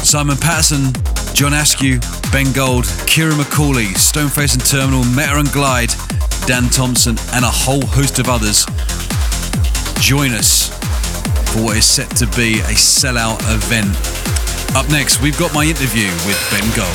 Simon 0.00 0.38
Patterson, 0.38 0.90
John 1.34 1.52
Askew, 1.52 2.00
Ben 2.32 2.50
Gold, 2.54 2.84
Kira 3.04 3.32
McCauley, 3.32 3.88
Stoneface 3.92 4.54
and 4.54 4.64
Terminal, 4.64 5.04
Metta 5.04 5.36
and 5.36 5.48
Glyde, 5.48 5.92
Dan 6.46 6.70
Thompson, 6.70 7.18
and 7.34 7.44
a 7.44 7.50
whole 7.50 7.84
host 7.84 8.18
of 8.18 8.30
others. 8.30 8.64
Join 10.00 10.32
us 10.32 10.57
for 11.52 11.64
what 11.64 11.76
is 11.76 11.84
set 11.86 12.10
to 12.16 12.26
be 12.36 12.60
a 12.60 12.74
sellout 12.76 13.38
event. 13.52 13.88
Up 14.76 14.88
next, 14.90 15.22
we've 15.22 15.38
got 15.38 15.52
my 15.54 15.64
interview 15.64 16.08
with 16.26 16.38
Ben 16.50 16.66
Gold. 16.76 16.94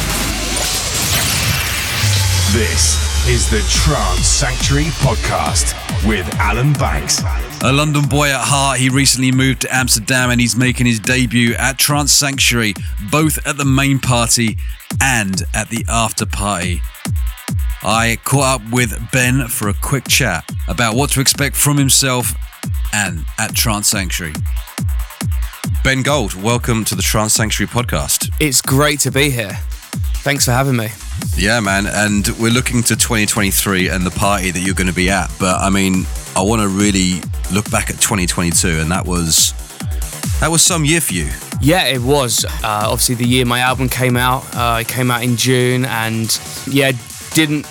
This 2.53 3.27
is 3.27 3.49
the 3.49 3.61
Trance 3.71 4.27
Sanctuary 4.27 4.91
Podcast 5.01 5.73
with 6.07 6.31
Alan 6.35 6.73
Banks. 6.73 7.23
A 7.63 7.71
London 7.71 8.07
boy 8.07 8.29
at 8.29 8.41
heart, 8.41 8.79
he 8.79 8.89
recently 8.89 9.31
moved 9.31 9.61
to 9.61 9.73
Amsterdam 9.73 10.29
and 10.29 10.39
he's 10.39 10.55
making 10.55 10.85
his 10.85 10.99
debut 10.99 11.55
at 11.55 11.79
Trance 11.79 12.11
Sanctuary, 12.11 12.75
both 13.09 13.39
at 13.47 13.57
the 13.57 13.65
main 13.65 13.97
party 13.97 14.57
and 15.01 15.41
at 15.55 15.69
the 15.69 15.83
after 15.89 16.27
party. 16.27 16.81
I 17.81 18.19
caught 18.23 18.61
up 18.61 18.71
with 18.71 18.93
Ben 19.11 19.47
for 19.47 19.69
a 19.69 19.73
quick 19.73 20.07
chat 20.07 20.47
about 20.67 20.95
what 20.95 21.09
to 21.11 21.21
expect 21.21 21.55
from 21.55 21.77
himself 21.77 22.33
and 22.93 23.25
at 23.39 23.55
Trance 23.55 23.87
Sanctuary. 23.87 24.33
Ben 25.83 26.03
Gold, 26.03 26.35
welcome 26.35 26.85
to 26.85 26.95
the 26.95 27.01
Trance 27.01 27.33
Sanctuary 27.33 27.67
podcast. 27.67 28.31
It's 28.39 28.61
great 28.61 28.99
to 29.01 29.11
be 29.11 29.29
here. 29.29 29.57
Thanks 30.21 30.45
for 30.45 30.51
having 30.51 30.77
me. 30.77 30.89
Yeah, 31.35 31.59
man. 31.59 31.87
And 31.87 32.27
we're 32.39 32.53
looking 32.53 32.83
to 32.83 32.95
2023 32.95 33.89
and 33.89 34.05
the 34.05 34.11
party 34.11 34.51
that 34.51 34.59
you're 34.59 34.75
going 34.75 34.87
to 34.87 34.93
be 34.93 35.09
at. 35.09 35.29
But 35.39 35.59
I 35.59 35.69
mean, 35.69 36.05
I 36.35 36.41
want 36.41 36.61
to 36.61 36.69
really 36.69 37.21
look 37.51 37.69
back 37.69 37.89
at 37.89 37.99
2022, 37.99 38.79
and 38.79 38.91
that 38.91 39.05
was 39.05 39.53
that 40.39 40.49
was 40.49 40.61
some 40.61 40.85
year 40.85 41.01
for 41.01 41.13
you. 41.13 41.29
Yeah, 41.61 41.85
it 41.85 42.01
was. 42.01 42.45
Uh, 42.45 42.85
obviously, 42.85 43.15
the 43.15 43.27
year 43.27 43.45
my 43.45 43.59
album 43.59 43.89
came 43.89 44.15
out, 44.15 44.43
uh, 44.55 44.79
it 44.81 44.87
came 44.87 45.11
out 45.11 45.23
in 45.23 45.35
June, 45.35 45.85
and 45.85 46.39
yeah, 46.67 46.91
didn't 47.33 47.65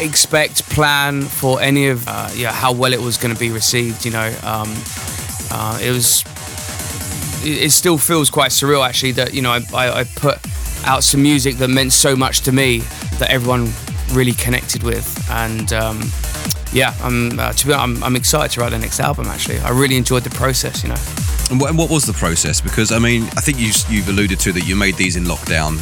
expect, 0.00 0.68
plan 0.70 1.22
for 1.22 1.60
any 1.60 1.88
of 1.88 2.06
uh, 2.08 2.30
yeah 2.34 2.52
how 2.52 2.72
well 2.72 2.92
it 2.92 3.00
was 3.00 3.16
going 3.16 3.34
to 3.34 3.40
be 3.40 3.50
received. 3.50 4.04
You 4.04 4.12
know, 4.12 4.28
um, 4.42 4.74
uh, 5.50 5.78
it 5.82 5.90
was. 5.90 6.24
It, 7.44 7.66
it 7.66 7.70
still 7.70 7.98
feels 7.98 8.30
quite 8.30 8.50
surreal, 8.50 8.86
actually, 8.86 9.12
that 9.12 9.34
you 9.34 9.42
know 9.42 9.52
I, 9.52 9.60
I, 9.74 10.00
I 10.00 10.04
put 10.04 10.38
out 10.84 11.04
some 11.04 11.22
music 11.22 11.56
that 11.56 11.68
meant 11.68 11.92
so 11.92 12.16
much 12.16 12.40
to 12.42 12.52
me 12.52 12.78
that 13.18 13.30
everyone 13.30 13.72
really 14.12 14.32
connected 14.32 14.82
with, 14.82 15.28
and 15.30 15.72
um, 15.72 16.00
yeah, 16.72 16.94
I'm 17.02 17.38
uh, 17.38 17.52
to 17.52 17.66
be 17.66 17.72
honest, 17.72 18.02
I'm, 18.02 18.04
I'm 18.04 18.16
excited 18.16 18.52
to 18.54 18.60
write 18.60 18.70
the 18.70 18.78
next 18.78 19.00
album. 19.00 19.26
Actually, 19.26 19.58
I 19.60 19.70
really 19.70 19.96
enjoyed 19.96 20.24
the 20.24 20.30
process. 20.30 20.82
You 20.82 20.90
know. 20.90 21.00
And 21.50 21.58
what, 21.60 21.70
and 21.70 21.78
what 21.78 21.90
was 21.90 22.04
the 22.04 22.12
process? 22.12 22.60
Because 22.60 22.92
I 22.92 22.98
mean, 22.98 23.22
I 23.36 23.40
think 23.40 23.58
you, 23.58 23.72
you've 23.88 24.08
alluded 24.08 24.38
to 24.40 24.52
that 24.52 24.66
you 24.66 24.76
made 24.76 24.96
these 24.96 25.16
in 25.16 25.24
lockdown. 25.24 25.78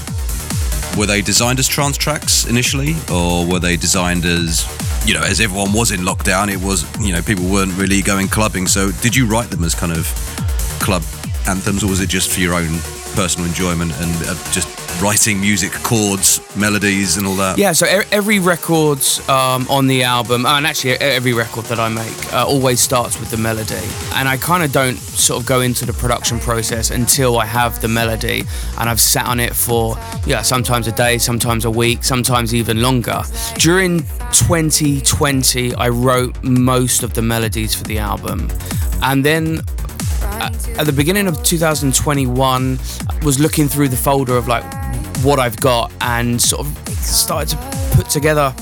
Were 0.96 1.06
they 1.06 1.20
designed 1.20 1.58
as 1.58 1.68
trance 1.68 1.96
tracks 1.96 2.46
initially, 2.46 2.96
or 3.12 3.46
were 3.46 3.58
they 3.58 3.76
designed 3.76 4.24
as, 4.24 4.66
you 5.06 5.14
know, 5.14 5.22
as 5.22 5.40
everyone 5.40 5.72
was 5.72 5.90
in 5.90 6.00
lockdown? 6.00 6.50
It 6.50 6.60
was, 6.60 6.84
you 7.00 7.12
know, 7.12 7.20
people 7.22 7.44
weren't 7.44 7.74
really 7.74 8.00
going 8.02 8.28
clubbing. 8.28 8.66
So 8.66 8.90
did 8.90 9.14
you 9.14 9.26
write 9.26 9.50
them 9.50 9.62
as 9.64 9.74
kind 9.74 9.92
of 9.92 10.06
club 10.80 11.02
anthems, 11.46 11.84
or 11.84 11.88
was 11.88 12.00
it 12.00 12.08
just 12.08 12.30
for 12.30 12.40
your 12.40 12.54
own 12.54 12.78
personal 13.16 13.48
enjoyment 13.48 13.92
and 14.00 14.14
uh, 14.28 14.34
just 14.52 14.68
writing 15.00 15.40
music, 15.40 15.72
chords, 15.82 16.40
melodies, 16.56 17.16
and 17.16 17.26
all 17.26 17.34
that? 17.36 17.58
Yeah, 17.58 17.72
so 17.72 17.86
every 18.12 18.38
record 18.38 19.00
um, 19.28 19.66
on 19.68 19.86
the 19.86 20.02
album, 20.02 20.46
and 20.46 20.66
actually 20.66 20.92
every 20.92 21.32
record 21.32 21.64
that 21.66 21.80
I 21.80 21.88
make, 21.88 22.32
uh, 22.32 22.46
always 22.46 22.80
starts 22.80 23.18
with 23.18 23.30
the 23.30 23.36
melody. 23.36 23.86
And 24.14 24.28
I 24.28 24.36
kind 24.36 24.62
of 24.62 24.72
don't 24.72 24.96
sort 24.96 25.40
of 25.40 25.46
go 25.46 25.62
into 25.62 25.86
the 25.86 25.92
production 25.94 26.38
process 26.38 26.90
until 26.90 27.38
I 27.38 27.46
have 27.46 27.80
the 27.80 27.88
melody 27.88 28.44
and 28.78 28.88
I've 28.88 29.00
sat 29.00 29.26
on 29.26 29.40
it 29.40 29.54
for, 29.54 29.96
yeah, 30.26 30.42
sometimes 30.42 30.86
a 30.86 30.92
day, 30.92 31.18
sometimes 31.18 31.64
a 31.64 31.70
week, 31.70 32.04
sometimes 32.04 32.54
even 32.54 32.82
longer. 32.82 33.22
During 33.58 34.00
2020, 34.32 35.74
I 35.74 35.88
wrote 35.88 36.42
most 36.44 37.02
of 37.02 37.14
the 37.14 37.22
melodies 37.22 37.74
for 37.74 37.84
the 37.84 37.98
album. 37.98 38.50
And 39.02 39.24
then 39.24 39.60
at 40.40 40.86
the 40.86 40.92
beginning 40.92 41.26
of 41.26 41.42
2021 41.42 42.78
was 43.22 43.40
looking 43.40 43.68
through 43.68 43.88
the 43.88 43.96
folder 43.96 44.36
of 44.36 44.48
like 44.48 44.64
what 45.24 45.38
I've 45.38 45.56
got 45.60 45.92
and 46.00 46.40
sort 46.40 46.66
of 46.66 46.88
started 46.98 47.56
to 47.56 47.96
put 47.96 48.08
together 48.10 48.54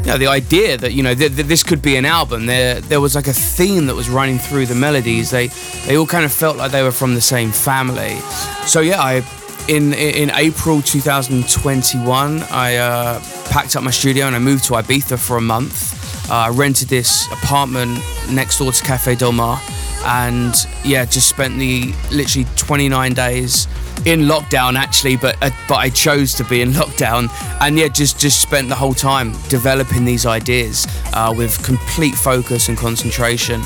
you 0.00 0.06
know 0.06 0.18
the 0.18 0.26
idea 0.28 0.76
that 0.78 0.92
you 0.92 1.02
know 1.02 1.14
th- 1.14 1.34
th- 1.34 1.46
this 1.46 1.62
could 1.62 1.82
be 1.82 1.96
an 1.96 2.04
album. 2.04 2.46
There 2.46 2.80
there 2.80 3.00
was 3.00 3.14
like 3.14 3.26
a 3.26 3.32
theme 3.32 3.86
that 3.86 3.94
was 3.94 4.08
running 4.08 4.38
through 4.38 4.66
the 4.66 4.74
melodies. 4.74 5.30
They 5.30 5.48
they 5.86 5.96
all 5.96 6.06
kind 6.06 6.24
of 6.24 6.32
felt 6.32 6.56
like 6.56 6.70
they 6.70 6.82
were 6.82 6.92
from 6.92 7.14
the 7.14 7.20
same 7.20 7.50
family. 7.50 8.18
So 8.66 8.80
yeah 8.80 9.00
I 9.02 9.22
in 9.68 9.92
in 9.92 10.30
April 10.30 10.80
2021 10.82 12.42
I 12.50 12.76
uh, 12.76 13.20
packed 13.50 13.76
up 13.76 13.82
my 13.82 13.90
studio 13.90 14.26
and 14.26 14.34
I 14.36 14.38
moved 14.38 14.64
to 14.64 14.74
Ibiza 14.74 15.18
for 15.18 15.36
a 15.36 15.42
month. 15.42 15.94
uh, 15.94 15.97
I 16.30 16.50
rented 16.50 16.88
this 16.88 17.26
apartment 17.32 18.00
next 18.30 18.58
door 18.58 18.72
to 18.72 18.84
Cafe 18.84 19.14
Del 19.16 19.32
Mar 19.32 19.60
and 20.04 20.54
yeah, 20.84 21.04
just 21.04 21.28
spent 21.28 21.58
the 21.58 21.92
literally 22.10 22.46
29 22.56 23.14
days 23.14 23.66
in 24.06 24.20
lockdown 24.20 24.74
actually, 24.74 25.16
but 25.16 25.36
uh, 25.42 25.50
but 25.68 25.76
I 25.76 25.90
chose 25.90 26.34
to 26.34 26.44
be 26.44 26.60
in 26.62 26.70
lockdown, 26.82 27.30
and 27.60 27.78
yeah, 27.78 27.88
just 27.88 28.18
just 28.18 28.40
spent 28.40 28.68
the 28.68 28.74
whole 28.74 28.94
time 28.94 29.32
developing 29.48 30.04
these 30.04 30.24
ideas 30.24 30.86
uh, 31.14 31.34
with 31.36 31.62
complete 31.64 32.14
focus 32.14 32.68
and 32.68 32.78
concentration, 32.78 33.62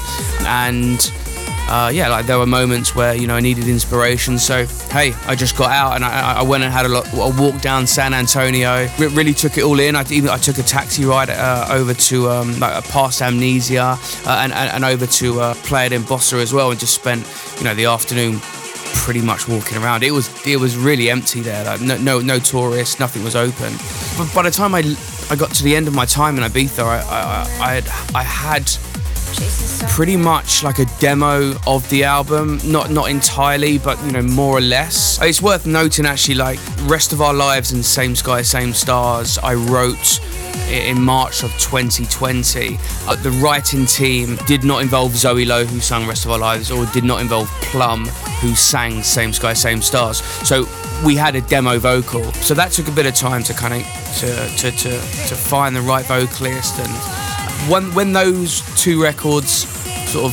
and. 0.46 1.12
Uh, 1.68 1.88
yeah, 1.88 2.08
like 2.08 2.26
there 2.26 2.38
were 2.38 2.46
moments 2.46 2.94
where 2.94 3.14
you 3.14 3.26
know 3.26 3.36
I 3.36 3.40
needed 3.40 3.66
inspiration. 3.66 4.38
So 4.38 4.66
hey, 4.90 5.14
I 5.26 5.34
just 5.34 5.56
got 5.56 5.70
out 5.70 5.94
and 5.94 6.04
I, 6.04 6.40
I 6.40 6.42
went 6.42 6.64
and 6.64 6.72
had 6.72 6.84
a, 6.84 6.88
lo- 6.88 7.04
a 7.14 7.40
walk 7.40 7.60
down 7.62 7.86
San 7.86 8.12
Antonio. 8.12 8.88
Re- 8.98 9.06
really 9.08 9.32
took 9.32 9.56
it 9.56 9.64
all 9.64 9.80
in. 9.80 9.96
I 9.96 10.04
even 10.10 10.28
I 10.28 10.36
took 10.36 10.58
a 10.58 10.62
taxi 10.62 11.04
ride 11.04 11.30
uh, 11.30 11.66
over 11.70 11.94
to 11.94 12.28
um, 12.28 12.58
like 12.58 12.84
past 12.90 13.22
Amnesia 13.22 13.96
uh, 14.26 14.40
and, 14.42 14.52
and, 14.52 14.70
and 14.70 14.84
over 14.84 15.06
to 15.06 15.40
uh, 15.40 15.54
Playa 15.64 15.88
d'en 15.90 16.02
Bossa 16.02 16.42
as 16.42 16.52
well, 16.52 16.70
and 16.70 16.78
just 16.78 16.94
spent 16.94 17.26
you 17.58 17.64
know 17.64 17.74
the 17.74 17.86
afternoon 17.86 18.40
pretty 18.94 19.22
much 19.22 19.48
walking 19.48 19.78
around. 19.78 20.02
It 20.02 20.10
was 20.10 20.28
it 20.46 20.58
was 20.58 20.76
really 20.76 21.08
empty 21.10 21.40
there. 21.40 21.64
Like 21.64 21.80
no 21.80 21.96
no, 21.96 22.20
no 22.20 22.38
tourists, 22.38 23.00
nothing 23.00 23.24
was 23.24 23.34
open. 23.34 23.72
But 24.18 24.32
by 24.34 24.42
the 24.42 24.50
time 24.50 24.74
I 24.74 24.80
I 25.30 25.36
got 25.36 25.50
to 25.54 25.64
the 25.64 25.74
end 25.74 25.88
of 25.88 25.94
my 25.94 26.04
time 26.04 26.36
in 26.36 26.42
Ibiza, 26.44 26.84
I 26.84 26.98
I, 27.00 27.70
I 27.70 27.74
had 27.74 27.88
I 28.14 28.22
had 28.22 28.70
pretty 29.90 30.16
much 30.16 30.62
like 30.62 30.78
a 30.78 30.86
demo 30.98 31.54
of 31.66 31.88
the 31.90 32.04
album. 32.04 32.60
Not 32.64 32.90
not 32.90 33.10
entirely 33.10 33.78
but 33.78 34.02
you 34.04 34.12
know 34.12 34.22
more 34.22 34.58
or 34.58 34.60
less. 34.60 35.20
It's 35.22 35.42
worth 35.42 35.66
noting 35.66 36.06
actually 36.06 36.36
like 36.36 36.58
rest 36.82 37.12
of 37.12 37.20
our 37.20 37.34
lives 37.34 37.72
and 37.72 37.84
same 37.84 38.16
sky 38.16 38.42
same 38.42 38.72
stars 38.72 39.38
i 39.38 39.54
wrote 39.54 40.20
in 40.70 41.00
march 41.00 41.42
of 41.42 41.50
2020 41.58 42.78
uh, 43.06 43.16
the 43.16 43.30
writing 43.42 43.86
team 43.86 44.36
did 44.46 44.64
not 44.64 44.82
involve 44.82 45.14
zoe 45.16 45.44
lowe 45.44 45.64
who 45.64 45.80
sang 45.80 46.06
rest 46.06 46.24
of 46.24 46.30
our 46.30 46.38
lives 46.38 46.70
or 46.70 46.86
did 46.86 47.04
not 47.04 47.20
involve 47.20 47.48
plum 47.62 48.06
who 48.40 48.54
sang 48.54 49.02
same 49.02 49.32
sky 49.32 49.52
same 49.52 49.80
stars. 49.80 50.18
So 50.46 50.66
we 51.04 51.14
had 51.14 51.36
a 51.36 51.40
demo 51.42 51.78
vocal. 51.78 52.24
So 52.34 52.54
that 52.54 52.72
took 52.72 52.88
a 52.88 52.90
bit 52.90 53.06
of 53.06 53.14
time 53.14 53.42
to 53.44 53.54
kind 53.54 53.74
of 53.74 53.82
to, 54.18 54.48
to, 54.58 54.70
to, 54.70 54.90
to 54.90 55.34
find 55.34 55.74
the 55.74 55.80
right 55.80 56.04
vocalist 56.04 56.78
and 56.78 57.21
when 57.68 57.94
when 57.94 58.12
those 58.12 58.62
two 58.80 59.02
records 59.02 59.68
sort 60.10 60.26
of 60.26 60.32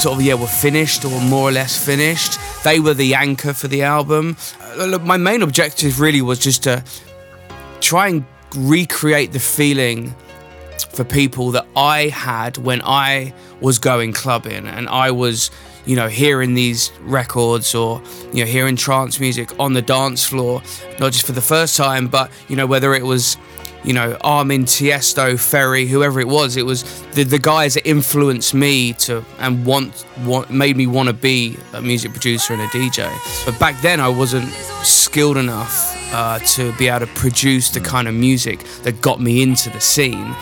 sort 0.00 0.16
of 0.16 0.22
yeah 0.22 0.34
were 0.34 0.46
finished 0.46 1.04
or 1.04 1.20
more 1.22 1.48
or 1.48 1.52
less 1.52 1.84
finished 1.84 2.38
they 2.64 2.80
were 2.80 2.94
the 2.94 3.14
anchor 3.14 3.54
for 3.54 3.68
the 3.68 3.82
album. 3.82 4.36
Uh, 4.60 4.86
look, 4.86 5.02
my 5.02 5.16
main 5.16 5.42
objective 5.42 6.00
really 6.00 6.22
was 6.22 6.38
just 6.38 6.64
to 6.64 6.82
try 7.80 8.08
and 8.08 8.24
recreate 8.56 9.32
the 9.32 9.40
feeling 9.40 10.14
for 10.92 11.04
people 11.04 11.50
that 11.52 11.66
I 11.76 12.08
had 12.08 12.56
when 12.58 12.80
I 12.82 13.32
was 13.60 13.78
going 13.78 14.12
clubbing 14.12 14.66
and 14.66 14.88
I 14.88 15.10
was 15.10 15.50
you 15.86 15.96
know 15.96 16.08
hearing 16.08 16.54
these 16.54 16.92
records 17.00 17.74
or 17.74 18.02
you 18.32 18.44
know 18.44 18.50
hearing 18.50 18.76
trance 18.76 19.18
music 19.18 19.58
on 19.58 19.72
the 19.72 19.82
dance 19.82 20.24
floor 20.24 20.62
not 21.00 21.12
just 21.12 21.26
for 21.26 21.32
the 21.32 21.40
first 21.40 21.76
time 21.76 22.08
but 22.08 22.30
you 22.48 22.56
know 22.56 22.66
whether 22.66 22.94
it 22.94 23.04
was 23.04 23.36
you 23.88 23.94
know, 23.94 24.18
Armin, 24.20 24.66
Tiesto, 24.66 25.40
Ferry, 25.40 25.86
whoever 25.86 26.20
it 26.20 26.28
was, 26.28 26.58
it 26.58 26.66
was 26.66 26.84
the, 27.12 27.24
the 27.24 27.38
guys 27.38 27.72
that 27.72 27.88
influenced 27.88 28.52
me 28.52 28.92
to 28.92 29.24
and 29.38 29.64
want, 29.64 30.04
want 30.26 30.50
made 30.50 30.76
me 30.76 30.86
want 30.86 31.08
to 31.08 31.14
be 31.14 31.56
a 31.72 31.80
music 31.80 32.12
producer 32.12 32.52
and 32.52 32.60
a 32.60 32.66
DJ. 32.66 33.10
But 33.46 33.58
back 33.58 33.80
then, 33.80 33.98
I 33.98 34.10
wasn't 34.10 34.50
skilled 34.84 35.38
enough 35.38 35.96
uh, 36.12 36.38
to 36.38 36.70
be 36.76 36.88
able 36.88 37.06
to 37.06 37.12
produce 37.14 37.70
the 37.70 37.80
kind 37.80 38.06
of 38.08 38.14
music 38.14 38.62
that 38.82 39.00
got 39.00 39.22
me 39.22 39.40
into 39.42 39.70
the 39.70 39.80
scene. 39.80 40.36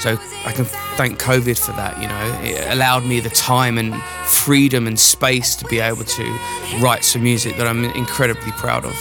So 0.00 0.18
I 0.46 0.52
can 0.52 0.64
thank 0.96 1.20
COVID 1.20 1.58
for 1.62 1.72
that. 1.72 2.00
You 2.00 2.08
know, 2.08 2.40
it 2.42 2.72
allowed 2.72 3.04
me 3.04 3.20
the 3.20 3.28
time 3.28 3.76
and 3.76 3.94
freedom 4.24 4.86
and 4.86 4.98
space 4.98 5.54
to 5.56 5.66
be 5.66 5.80
able 5.80 6.04
to 6.04 6.38
write 6.80 7.04
some 7.04 7.22
music 7.22 7.58
that 7.58 7.66
I'm 7.66 7.84
incredibly 7.84 8.52
proud 8.52 8.86
of. 8.86 8.96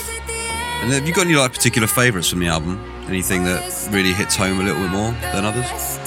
And 0.82 0.92
have 0.92 1.08
you 1.08 1.14
got 1.14 1.28
any 1.28 1.36
like 1.36 1.54
particular 1.54 1.88
favourites 1.88 2.30
from 2.30 2.40
the 2.40 2.48
album? 2.48 2.95
Anything 3.08 3.44
that 3.44 3.88
really 3.92 4.14
hits 4.14 4.36
home 4.36 4.60
a 4.60 4.64
little 4.64 4.82
bit 4.82 4.92
more 4.92 5.12
than 5.34 5.46
others? 5.46 6.00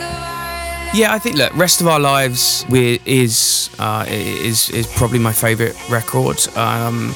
Yeah, 0.94 1.12
I 1.12 1.18
think 1.18 1.36
look, 1.36 1.54
rest 1.54 1.80
of 1.80 1.86
our 1.86 2.00
lives 2.00 2.64
is 2.70 3.70
uh, 3.78 4.06
is 4.08 4.70
is 4.70 4.86
probably 4.86 5.18
my 5.18 5.32
favourite 5.32 5.76
record 5.90 6.38
um, 6.56 7.10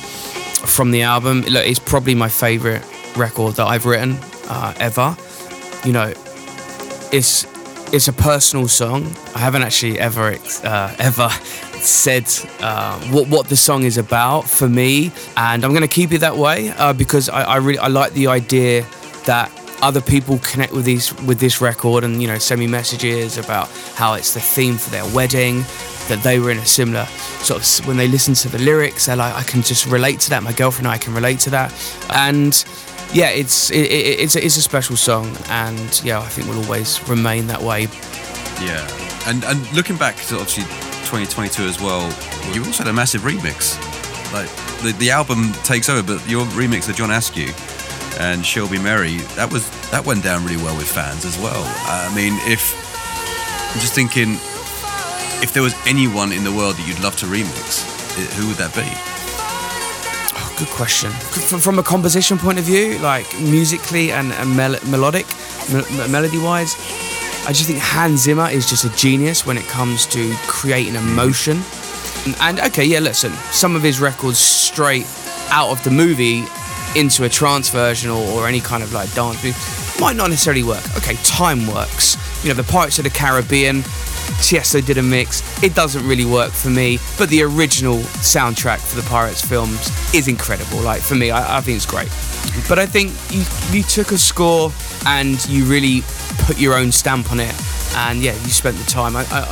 from 0.66 0.90
the 0.90 1.02
album. 1.02 1.40
Look, 1.42 1.66
it's 1.66 1.80
probably 1.80 2.14
my 2.14 2.28
favourite 2.28 2.84
record 3.16 3.54
that 3.54 3.66
I've 3.66 3.86
written 3.86 4.18
uh, 4.48 4.74
ever. 4.78 5.16
You 5.84 5.92
know, 5.92 6.12
it's 7.12 7.46
it's 7.92 8.08
a 8.08 8.12
personal 8.12 8.68
song. 8.68 9.10
I 9.34 9.38
haven't 9.38 9.62
actually 9.62 9.98
ever 9.98 10.36
uh, 10.64 10.94
ever 10.98 11.28
said 11.80 12.28
uh, 12.60 13.00
what 13.10 13.28
what 13.28 13.48
the 13.48 13.56
song 13.56 13.84
is 13.84 13.98
about 13.98 14.42
for 14.42 14.68
me, 14.68 15.12
and 15.36 15.64
I'm 15.64 15.70
going 15.70 15.82
to 15.82 15.88
keep 15.88 16.12
it 16.12 16.18
that 16.18 16.36
way 16.36 16.68
uh, 16.70 16.92
because 16.92 17.28
I, 17.30 17.42
I 17.42 17.56
really 17.56 17.78
I 17.78 17.88
like 17.88 18.12
the 18.12 18.26
idea 18.26 18.86
that 19.24 19.50
other 19.82 20.00
people 20.00 20.38
connect 20.38 20.72
with 20.72 20.84
these 20.84 21.12
with 21.24 21.40
this 21.40 21.60
record 21.60 22.04
and 22.04 22.22
you 22.22 22.28
know 22.28 22.38
send 22.38 22.60
me 22.60 22.66
messages 22.68 23.36
about 23.36 23.68
how 23.94 24.14
it's 24.14 24.32
the 24.32 24.40
theme 24.40 24.76
for 24.76 24.90
their 24.90 25.04
wedding 25.12 25.58
that 26.08 26.20
they 26.22 26.38
were 26.38 26.50
in 26.50 26.58
a 26.58 26.64
similar 26.64 27.04
sort 27.42 27.60
of 27.60 27.86
when 27.86 27.96
they 27.96 28.08
listen 28.08 28.32
to 28.32 28.48
the 28.48 28.58
lyrics 28.58 29.06
they're 29.06 29.16
like 29.16 29.34
I 29.34 29.42
can 29.42 29.60
just 29.60 29.86
relate 29.86 30.20
to 30.20 30.30
that. 30.30 30.42
My 30.42 30.52
girlfriend 30.52 30.86
and 30.86 30.94
I 30.94 30.98
can 30.98 31.14
relate 31.14 31.40
to 31.40 31.50
that. 31.50 31.74
And 32.10 32.64
yeah 33.12 33.30
it's 33.30 33.70
it, 33.70 33.90
it, 33.90 34.20
it's 34.20 34.36
a, 34.36 34.44
it's 34.44 34.56
a 34.56 34.62
special 34.62 34.96
song 34.96 35.36
and 35.48 36.00
yeah 36.04 36.20
I 36.20 36.26
think 36.26 36.48
will 36.48 36.62
always 36.64 37.06
remain 37.08 37.48
that 37.48 37.60
way. 37.60 37.82
Yeah. 38.64 38.88
And 39.26 39.44
and 39.44 39.72
looking 39.72 39.96
back 39.96 40.16
to 40.28 40.36
obviously 40.38 40.64
2022 41.10 41.64
as 41.64 41.80
well 41.80 42.02
you 42.54 42.64
also 42.64 42.84
had 42.84 42.88
a 42.88 42.92
massive 42.92 43.22
remix. 43.22 43.76
Like 44.32 44.48
the, 44.82 44.92
the 44.98 45.10
album 45.10 45.52
takes 45.64 45.88
over, 45.88 46.02
but 46.02 46.26
your 46.28 46.46
remix 46.46 46.88
of 46.88 46.96
John 46.96 47.10
Askew 47.10 47.52
and 48.18 48.44
She'll 48.44 48.68
Be 48.68 48.78
Merry, 48.78 49.18
that 49.36 49.52
was 49.52 49.68
that 49.90 50.04
went 50.04 50.22
down 50.22 50.44
really 50.44 50.56
well 50.56 50.76
with 50.76 50.90
fans 50.90 51.24
as 51.24 51.38
well. 51.38 51.62
I 51.86 52.12
mean, 52.14 52.34
if 52.50 52.74
I'm 53.72 53.80
just 53.80 53.94
thinking, 53.94 54.34
if 55.42 55.52
there 55.52 55.62
was 55.62 55.74
anyone 55.86 56.32
in 56.32 56.44
the 56.44 56.52
world 56.52 56.76
that 56.76 56.86
you'd 56.86 57.00
love 57.00 57.16
to 57.16 57.26
remix, 57.26 57.80
who 58.36 58.48
would 58.48 58.56
that 58.56 58.74
be? 58.74 58.84
Oh, 60.36 60.54
good 60.58 60.68
question. 60.68 61.10
From, 61.10 61.78
a 61.78 61.82
composition 61.82 62.36
point 62.38 62.58
of 62.58 62.64
view, 62.64 62.98
like 62.98 63.26
musically 63.40 64.12
and, 64.12 64.32
and 64.32 64.54
mel- 64.56 64.78
melodic, 64.88 65.26
me- 65.72 66.08
melody 66.08 66.38
wise, 66.38 66.74
I 67.46 67.52
just 67.52 67.66
think 67.66 67.80
Hans 67.80 68.22
Zimmer 68.22 68.48
is 68.48 68.68
just 68.68 68.84
a 68.84 68.90
genius 68.90 69.46
when 69.46 69.56
it 69.56 69.64
comes 69.64 70.06
to 70.06 70.34
creating 70.46 70.94
emotion. 70.94 71.62
And 72.40 72.60
okay, 72.60 72.84
yeah, 72.84 73.00
listen, 73.00 73.32
some 73.50 73.74
of 73.74 73.82
his 73.82 74.00
records 74.00 74.38
straight 74.38 75.06
out 75.50 75.70
of 75.70 75.82
the 75.82 75.90
movie 75.90 76.44
into 76.96 77.24
a 77.24 77.28
trance 77.28 77.70
version 77.70 78.10
or, 78.10 78.24
or 78.28 78.48
any 78.48 78.60
kind 78.60 78.82
of 78.82 78.92
like 78.92 79.12
dance 79.14 79.40
might 80.00 80.16
not 80.16 80.30
necessarily 80.30 80.64
work. 80.64 80.84
Okay, 80.96 81.14
time 81.22 81.66
works. 81.66 82.16
You 82.44 82.50
know, 82.50 82.54
the 82.54 82.64
Pirates 82.64 82.98
of 82.98 83.04
the 83.04 83.10
Caribbean, 83.10 83.82
Tiesto 84.42 84.84
did 84.84 84.98
a 84.98 85.02
mix. 85.02 85.42
It 85.62 85.74
doesn't 85.74 86.06
really 86.06 86.24
work 86.24 86.52
for 86.52 86.70
me, 86.70 86.98
but 87.18 87.28
the 87.28 87.42
original 87.42 87.98
soundtrack 88.20 88.78
for 88.78 89.00
the 89.00 89.08
Pirates 89.08 89.44
films 89.44 89.90
is 90.14 90.28
incredible. 90.28 90.80
Like 90.80 91.00
for 91.00 91.14
me, 91.14 91.30
I, 91.30 91.58
I 91.58 91.60
think 91.60 91.76
it's 91.76 91.86
great. 91.86 92.08
But 92.68 92.78
I 92.78 92.86
think 92.86 93.12
you 93.30 93.44
you 93.70 93.82
took 93.82 94.12
a 94.12 94.18
score 94.18 94.72
and 95.06 95.44
you 95.48 95.64
really 95.64 96.02
put 96.46 96.58
your 96.58 96.74
own 96.74 96.92
stamp 96.92 97.30
on 97.30 97.40
it, 97.40 97.54
and 97.96 98.20
yeah, 98.20 98.34
you 98.42 98.50
spent 98.50 98.76
the 98.76 98.90
time. 98.90 99.16
I 99.16 99.22
I, 99.30 99.46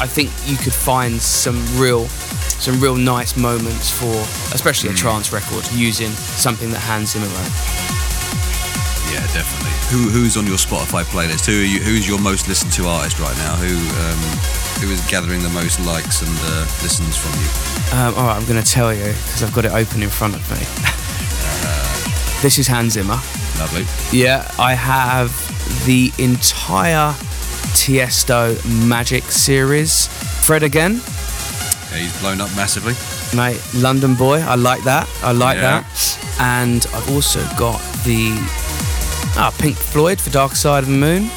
I, 0.00 0.06
think 0.06 0.30
you 0.46 0.56
could 0.56 0.72
find 0.72 1.20
some 1.20 1.56
real 1.78 2.06
some 2.06 2.80
real 2.80 2.96
nice 2.96 3.36
moments 3.36 3.90
for, 3.90 4.12
especially 4.54 4.90
a 4.90 4.92
mm. 4.92 4.98
trance 4.98 5.32
record, 5.32 5.66
using 5.72 6.10
something 6.10 6.70
that 6.70 6.80
Hans 6.80 7.12
Zimmer 7.12 7.26
wrote. 7.26 7.52
Yeah, 9.12 9.20
definitely. 9.32 9.51
Who 9.92 10.08
who's 10.08 10.38
on 10.38 10.46
your 10.46 10.56
Spotify 10.56 11.04
playlist? 11.04 11.44
Who 11.44 11.52
are 11.52 11.64
you, 11.64 11.80
who's 11.80 12.08
your 12.08 12.18
most 12.18 12.48
listened 12.48 12.72
to 12.74 12.86
artist 12.86 13.18
right 13.20 13.36
now? 13.36 13.56
Who 13.56 13.74
um, 13.76 14.18
who 14.80 14.90
is 14.90 15.00
gathering 15.10 15.42
the 15.42 15.50
most 15.50 15.80
likes 15.84 16.22
and 16.22 16.30
uh, 16.44 16.60
listens 16.82 17.14
from 17.16 17.32
you? 17.38 17.48
Um, 18.00 18.14
all 18.14 18.26
right, 18.26 18.36
I'm 18.36 18.46
going 18.46 18.62
to 18.62 18.68
tell 18.70 18.92
you 18.94 19.04
because 19.04 19.42
I've 19.42 19.52
got 19.52 19.66
it 19.66 19.72
open 19.72 20.02
in 20.02 20.08
front 20.08 20.34
of 20.34 20.40
me. 20.50 20.56
this 22.42 22.58
is 22.58 22.66
Hans 22.66 22.94
Zimmer. 22.94 23.20
Lovely. 23.58 23.84
Yeah, 24.18 24.50
I 24.58 24.72
have 24.72 25.28
the 25.84 26.10
entire 26.18 27.12
Tiesto 27.76 28.56
Magic 28.88 29.24
series. 29.24 30.06
Fred 30.46 30.62
again, 30.62 30.94
Yeah, 31.92 31.98
he's 31.98 32.18
blown 32.20 32.40
up 32.40 32.48
massively. 32.56 32.94
mate, 33.36 33.60
London 33.74 34.14
boy. 34.14 34.40
I 34.40 34.54
like 34.54 34.82
that. 34.84 35.06
I 35.22 35.32
like 35.32 35.58
Yeah. 35.58 35.82
that. 35.82 36.18
And 36.40 36.86
I've 36.94 37.10
also 37.10 37.44
got 37.58 37.78
the 38.04 38.32
ah, 39.36 39.54
Pink 39.58 39.76
Floyd 39.76 40.20
for 40.20 40.30
Dark 40.30 40.54
Side 40.54 40.84
of 40.84 40.88
the 40.88 40.96
Moon. 40.96 41.28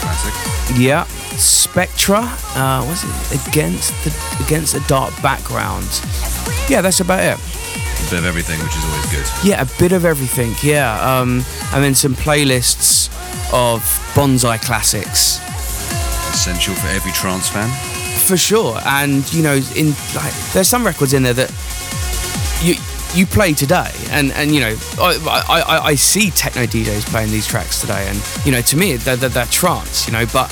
Classic. 0.00 0.78
Yeah, 0.78 1.04
Spectra. 1.36 2.20
Uh, 2.54 2.84
was 2.86 3.04
it 3.04 3.48
against 3.48 3.92
the 4.04 4.44
against 4.44 4.72
the 4.74 4.84
dark 4.86 5.14
background? 5.22 5.88
Yeah, 6.68 6.80
that's 6.80 7.00
about 7.00 7.20
it. 7.20 7.38
A 7.38 8.10
bit 8.10 8.18
of 8.18 8.24
everything, 8.26 8.58
which 8.60 8.76
is 8.76 8.84
always 8.84 9.10
good. 9.10 9.48
Yeah, 9.48 9.62
a 9.62 9.78
bit 9.78 9.92
of 9.92 10.04
everything. 10.04 10.54
Yeah, 10.62 10.94
um, 11.00 11.44
and 11.72 11.82
then 11.84 11.94
some 11.94 12.14
playlists 12.14 13.08
of 13.52 13.80
Bonzai 14.14 14.62
classics. 14.62 15.38
Essential 16.34 16.74
for 16.74 16.88
every 16.88 17.12
trance 17.12 17.48
fan. 17.48 17.70
For 18.26 18.36
sure, 18.36 18.78
and 18.84 19.30
you 19.32 19.42
know, 19.42 19.60
in 19.76 19.88
like, 20.14 20.34
there's 20.52 20.68
some 20.68 20.84
records 20.84 21.12
in 21.12 21.22
there 21.22 21.34
that 21.34 21.50
you 22.62 22.76
you 23.14 23.26
play 23.26 23.52
today, 23.52 23.90
and 24.10 24.32
and 24.32 24.54
you 24.54 24.60
know, 24.60 24.76
I 24.98 25.44
I, 25.48 25.86
I, 25.86 25.94
see 25.94 26.30
techno 26.30 26.62
DJs 26.62 27.06
playing 27.06 27.30
these 27.30 27.46
tracks 27.46 27.80
today, 27.80 28.06
and 28.08 28.20
you 28.44 28.52
know, 28.52 28.60
to 28.62 28.76
me, 28.76 28.96
they're, 28.96 29.16
they're, 29.16 29.28
they're 29.28 29.46
trance, 29.46 30.06
you 30.06 30.12
know, 30.12 30.26
but. 30.32 30.50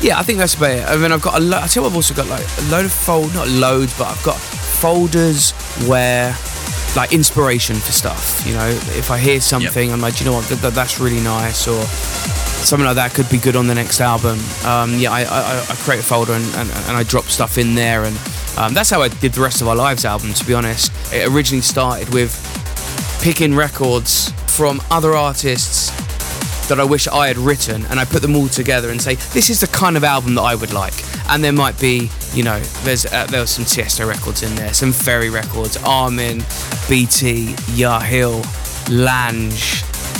Yeah, 0.00 0.16
I 0.16 0.22
think 0.22 0.38
that's 0.38 0.54
about 0.54 0.70
it. 0.70 0.84
I 0.84 0.96
mean, 0.96 1.10
I've 1.10 1.22
got 1.22 1.36
a 1.36 1.40
lot. 1.40 1.64
I 1.64 1.66
tell 1.66 1.82
you, 1.82 1.88
I've 1.88 1.96
also 1.96 2.14
got 2.14 2.28
like 2.28 2.46
a 2.58 2.70
load 2.70 2.84
of 2.84 2.92
fold, 2.92 3.34
not 3.34 3.48
loads, 3.48 3.98
but 3.98 4.06
I've 4.06 4.22
got 4.22 4.36
folders 4.36 5.50
where 5.88 6.36
like 6.94 7.12
inspiration 7.12 7.74
for 7.74 7.90
stuff. 7.90 8.46
You 8.46 8.54
know, 8.54 8.68
if 8.68 9.10
I 9.10 9.18
hear 9.18 9.40
something, 9.40 9.92
I'm 9.92 10.00
like, 10.00 10.14
"Do 10.14 10.22
you 10.22 10.30
know 10.30 10.36
what, 10.36 10.44
that, 10.50 10.72
that's 10.72 11.00
really 11.00 11.18
nice, 11.18 11.66
or 11.66 11.82
something 12.62 12.86
like 12.86 12.96
that 12.96 13.14
could 13.14 13.28
be 13.30 13.38
good 13.38 13.56
on 13.56 13.66
the 13.66 13.74
next 13.74 14.00
album. 14.00 14.38
Um, 14.64 14.94
yeah, 14.98 15.12
I, 15.12 15.22
I, 15.22 15.66
I 15.68 15.74
create 15.76 16.00
a 16.00 16.02
folder 16.02 16.32
and, 16.32 16.44
and, 16.56 16.70
and 16.70 16.96
I 16.96 17.02
drop 17.02 17.24
stuff 17.24 17.56
in 17.58 17.74
there, 17.74 18.04
and 18.04 18.16
um, 18.58 18.74
that's 18.74 18.90
how 18.90 19.02
I 19.02 19.08
did 19.08 19.34
the 19.34 19.40
rest 19.40 19.60
of 19.62 19.68
our 19.68 19.76
lives 19.76 20.04
album. 20.04 20.32
To 20.32 20.44
be 20.44 20.52
honest, 20.52 20.90
it 21.14 21.28
originally 21.28 21.62
started 21.62 22.12
with 22.12 22.34
picking 23.22 23.54
records 23.54 24.32
from 24.56 24.80
other 24.90 25.14
artists 25.14 25.90
that 26.68 26.80
I 26.80 26.84
wish 26.84 27.06
I 27.06 27.28
had 27.28 27.38
written, 27.38 27.86
and 27.86 28.00
I 28.00 28.04
put 28.04 28.20
them 28.20 28.34
all 28.34 28.48
together 28.48 28.90
and 28.90 29.00
say, 29.00 29.14
this 29.14 29.48
is 29.48 29.60
the 29.60 29.68
kind 29.68 29.96
of 29.96 30.02
album 30.02 30.34
that 30.34 30.42
I 30.42 30.56
would 30.56 30.72
like. 30.72 30.92
And 31.28 31.44
there 31.44 31.52
might 31.52 31.78
be, 31.80 32.10
you 32.34 32.42
know, 32.42 32.58
there's 32.82 33.06
uh, 33.06 33.26
there 33.26 33.40
was 33.40 33.50
some 33.50 33.64
Tiesto 33.64 34.08
records 34.08 34.42
in 34.42 34.52
there, 34.56 34.74
some 34.74 34.92
Ferry 34.92 35.30
records, 35.30 35.76
Armin, 35.84 36.42
BT, 36.88 37.54
Yahel, 37.74 38.42
Lange. 38.90 39.52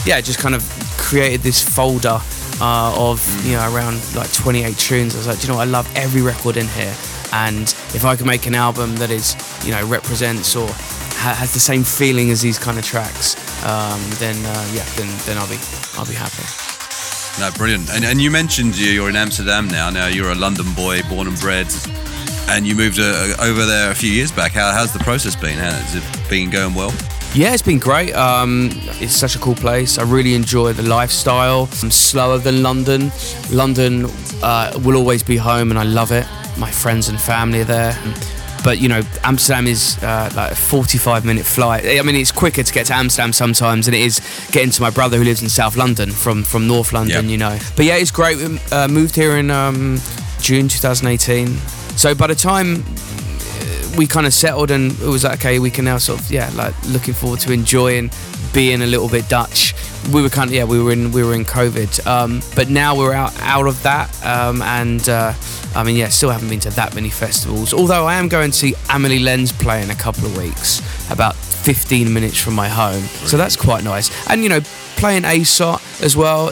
Yeah, 0.06 0.20
just 0.20 0.38
kind 0.38 0.54
of 0.54 0.62
created 0.96 1.40
this 1.40 1.60
folder 1.60 2.20
uh, 2.60 2.94
of 2.96 3.44
you 3.44 3.54
know 3.54 3.74
around 3.74 4.00
like 4.14 4.32
28 4.32 4.76
tunes. 4.76 5.14
I 5.14 5.18
was 5.18 5.26
like, 5.26 5.40
"Do 5.40 5.46
you 5.46 5.52
know, 5.52 5.58
what? 5.58 5.66
I 5.66 5.70
love 5.70 5.90
every 5.96 6.22
record 6.22 6.56
in 6.56 6.68
here, 6.68 6.94
and 7.32 7.62
if 7.94 8.04
I 8.04 8.16
could 8.16 8.26
make 8.26 8.46
an 8.46 8.54
album 8.54 8.96
that 8.96 9.10
is, 9.10 9.36
you 9.64 9.72
know, 9.72 9.84
represents 9.86 10.54
or 10.56 10.66
ha- 10.68 11.34
has 11.38 11.52
the 11.52 11.60
same 11.60 11.84
feeling 11.84 12.30
as 12.30 12.40
these 12.40 12.58
kind 12.58 12.78
of 12.78 12.84
tracks, 12.84 13.36
um, 13.64 14.00
then 14.18 14.36
uh, 14.46 14.68
yeah, 14.72 14.84
then 14.96 15.08
then 15.26 15.36
I'll 15.38 15.48
be 15.48 15.58
I'll 15.96 16.06
be 16.06 16.14
happy. 16.14 16.44
No, 17.40 17.50
brilliant. 17.52 17.88
And, 17.90 18.04
and 18.04 18.20
you 18.20 18.30
mentioned 18.32 18.76
you- 18.76 18.90
you're 18.90 19.08
in 19.08 19.16
Amsterdam 19.16 19.68
now. 19.68 19.90
Now 19.90 20.08
you're 20.08 20.32
a 20.32 20.34
London 20.34 20.72
boy, 20.74 21.02
born 21.08 21.28
and 21.28 21.38
bred, 21.38 21.68
and 22.48 22.66
you 22.66 22.74
moved 22.74 22.98
uh, 22.98 23.34
over 23.40 23.64
there 23.64 23.90
a 23.90 23.94
few 23.94 24.10
years 24.10 24.32
back. 24.32 24.52
How, 24.52 24.72
how's 24.72 24.92
the 24.92 24.98
process 25.00 25.36
been? 25.36 25.56
Has 25.58 25.94
it 25.94 26.02
been 26.28 26.50
going 26.50 26.74
well? 26.74 26.92
Yeah, 27.34 27.52
it's 27.52 27.62
been 27.62 27.78
great. 27.78 28.14
Um, 28.14 28.70
it's 29.00 29.12
such 29.14 29.36
a 29.36 29.38
cool 29.38 29.54
place. 29.54 29.98
I 29.98 30.02
really 30.02 30.34
enjoy 30.34 30.72
the 30.72 30.82
lifestyle. 30.82 31.68
I'm 31.82 31.90
slower 31.90 32.38
than 32.38 32.62
London. 32.62 33.12
London 33.50 34.06
uh, 34.42 34.72
will 34.82 34.96
always 34.96 35.22
be 35.22 35.36
home, 35.36 35.70
and 35.70 35.78
I 35.78 35.82
love 35.84 36.10
it. 36.10 36.26
My 36.58 36.70
friends 36.70 37.08
and 37.08 37.20
family 37.20 37.60
are 37.60 37.64
there. 37.64 37.98
But 38.64 38.80
you 38.80 38.88
know, 38.88 39.02
Amsterdam 39.22 39.66
is 39.66 39.96
uh, 40.02 40.30
like 40.34 40.52
a 40.52 40.54
45 40.54 41.24
minute 41.24 41.46
flight. 41.46 41.84
I 41.86 42.02
mean, 42.02 42.16
it's 42.16 42.32
quicker 42.32 42.62
to 42.62 42.72
get 42.72 42.86
to 42.86 42.94
Amsterdam 42.94 43.32
sometimes 43.32 43.86
than 43.86 43.94
it 43.94 44.00
is 44.00 44.20
getting 44.50 44.70
to 44.70 44.82
my 44.82 44.90
brother 44.90 45.16
who 45.16 45.24
lives 45.24 45.42
in 45.42 45.48
South 45.48 45.76
London 45.76 46.10
from 46.10 46.42
from 46.42 46.66
North 46.66 46.92
London. 46.92 47.26
Yeah. 47.26 47.30
You 47.30 47.38
know. 47.38 47.58
But 47.76 47.86
yeah, 47.86 47.96
it's 47.96 48.10
great. 48.10 48.36
We 48.38 48.58
uh, 48.72 48.88
moved 48.88 49.14
here 49.14 49.36
in 49.36 49.50
um, 49.50 49.98
June 50.40 50.68
2018. 50.68 51.56
So 51.96 52.14
by 52.14 52.26
the 52.26 52.34
time 52.34 52.84
we 53.96 54.06
kind 54.06 54.26
of 54.26 54.32
settled 54.34 54.70
and 54.70 54.92
it 54.92 55.08
was 55.08 55.24
like 55.24 55.40
okay 55.40 55.58
we 55.58 55.70
can 55.70 55.84
now 55.84 55.98
sort 55.98 56.20
of 56.20 56.30
yeah 56.30 56.48
like 56.54 56.72
looking 56.86 57.12
forward 57.14 57.40
to 57.40 57.52
enjoying 57.52 58.08
being 58.52 58.82
a 58.82 58.86
little 58.86 59.08
bit 59.08 59.28
Dutch. 59.28 59.74
We 60.12 60.22
were 60.22 60.28
kind 60.28 60.48
of 60.48 60.54
yeah 60.54 60.64
we 60.64 60.82
were 60.82 60.92
in 60.92 61.12
we 61.12 61.22
were 61.22 61.34
in 61.34 61.44
COVID. 61.44 62.06
Um, 62.06 62.40
but 62.54 62.70
now 62.70 62.96
we're 62.96 63.14
out 63.14 63.38
out 63.40 63.66
of 63.66 63.82
that. 63.82 64.08
Um, 64.24 64.62
and 64.62 65.08
uh, 65.08 65.32
I 65.74 65.82
mean 65.84 65.96
yeah 65.96 66.08
still 66.08 66.30
haven't 66.30 66.48
been 66.48 66.60
to 66.60 66.70
that 66.70 66.94
many 66.94 67.10
festivals. 67.10 67.72
Although 67.72 68.06
I 68.06 68.14
am 68.14 68.28
going 68.28 68.50
to 68.50 68.56
see 68.56 68.74
Amelie 68.90 69.18
Lens 69.18 69.52
play 69.52 69.82
in 69.82 69.90
a 69.90 69.94
couple 69.94 70.26
of 70.26 70.36
weeks 70.36 70.80
about 71.10 71.36
15 71.68 72.10
minutes 72.10 72.38
from 72.38 72.54
my 72.54 72.66
home. 72.66 73.02
So 73.28 73.36
that's 73.36 73.54
quite 73.54 73.84
nice. 73.84 74.08
And 74.30 74.42
you 74.42 74.48
know 74.48 74.60
playing 74.96 75.24
ASOT 75.24 76.02
as 76.02 76.16
well 76.16 76.48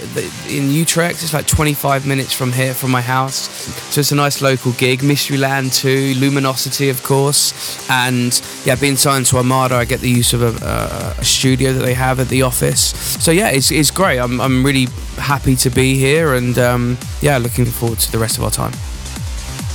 in 0.49 0.71
Utrecht 0.71 1.23
it's 1.23 1.33
like 1.33 1.47
25 1.47 2.07
minutes 2.07 2.35
from 2.35 2.53
here 2.53 2.75
from 2.75 2.91
my 2.91 3.01
house. 3.01 3.49
So 3.95 4.01
it's 4.01 4.13
a 4.13 4.15
nice 4.15 4.43
local 4.43 4.73
gig. 4.73 5.01
Mysteryland 5.01 5.73
too 5.73 6.13
Luminosity 6.21 6.91
of 6.91 7.03
course. 7.03 7.89
And 7.89 8.39
yeah 8.67 8.75
being 8.75 8.97
signed 8.97 9.25
to 9.27 9.39
Armada 9.39 9.77
I 9.77 9.87
get 9.87 10.01
the 10.01 10.11
use 10.11 10.35
of 10.35 10.43
a, 10.43 10.53
a, 10.63 11.21
a 11.23 11.25
studio 11.25 11.73
that 11.73 11.83
they 11.83 11.95
have 11.95 12.21
at 12.21 12.29
the 12.29 12.43
office. 12.43 12.83
So 13.25 13.31
yeah 13.31 13.49
it's, 13.49 13.71
it's 13.71 13.91
great. 13.91 14.19
I'm, 14.19 14.39
I'm 14.39 14.63
really 14.63 14.87
happy 15.17 15.57
to 15.57 15.71
be 15.71 15.95
here 15.97 16.35
and 16.35 16.59
um, 16.59 16.99
yeah 17.23 17.39
looking 17.39 17.65
forward 17.65 18.01
to 18.01 18.13
the 18.13 18.19
rest 18.19 18.37
of 18.37 18.45
our 18.45 18.51
time. 18.51 18.75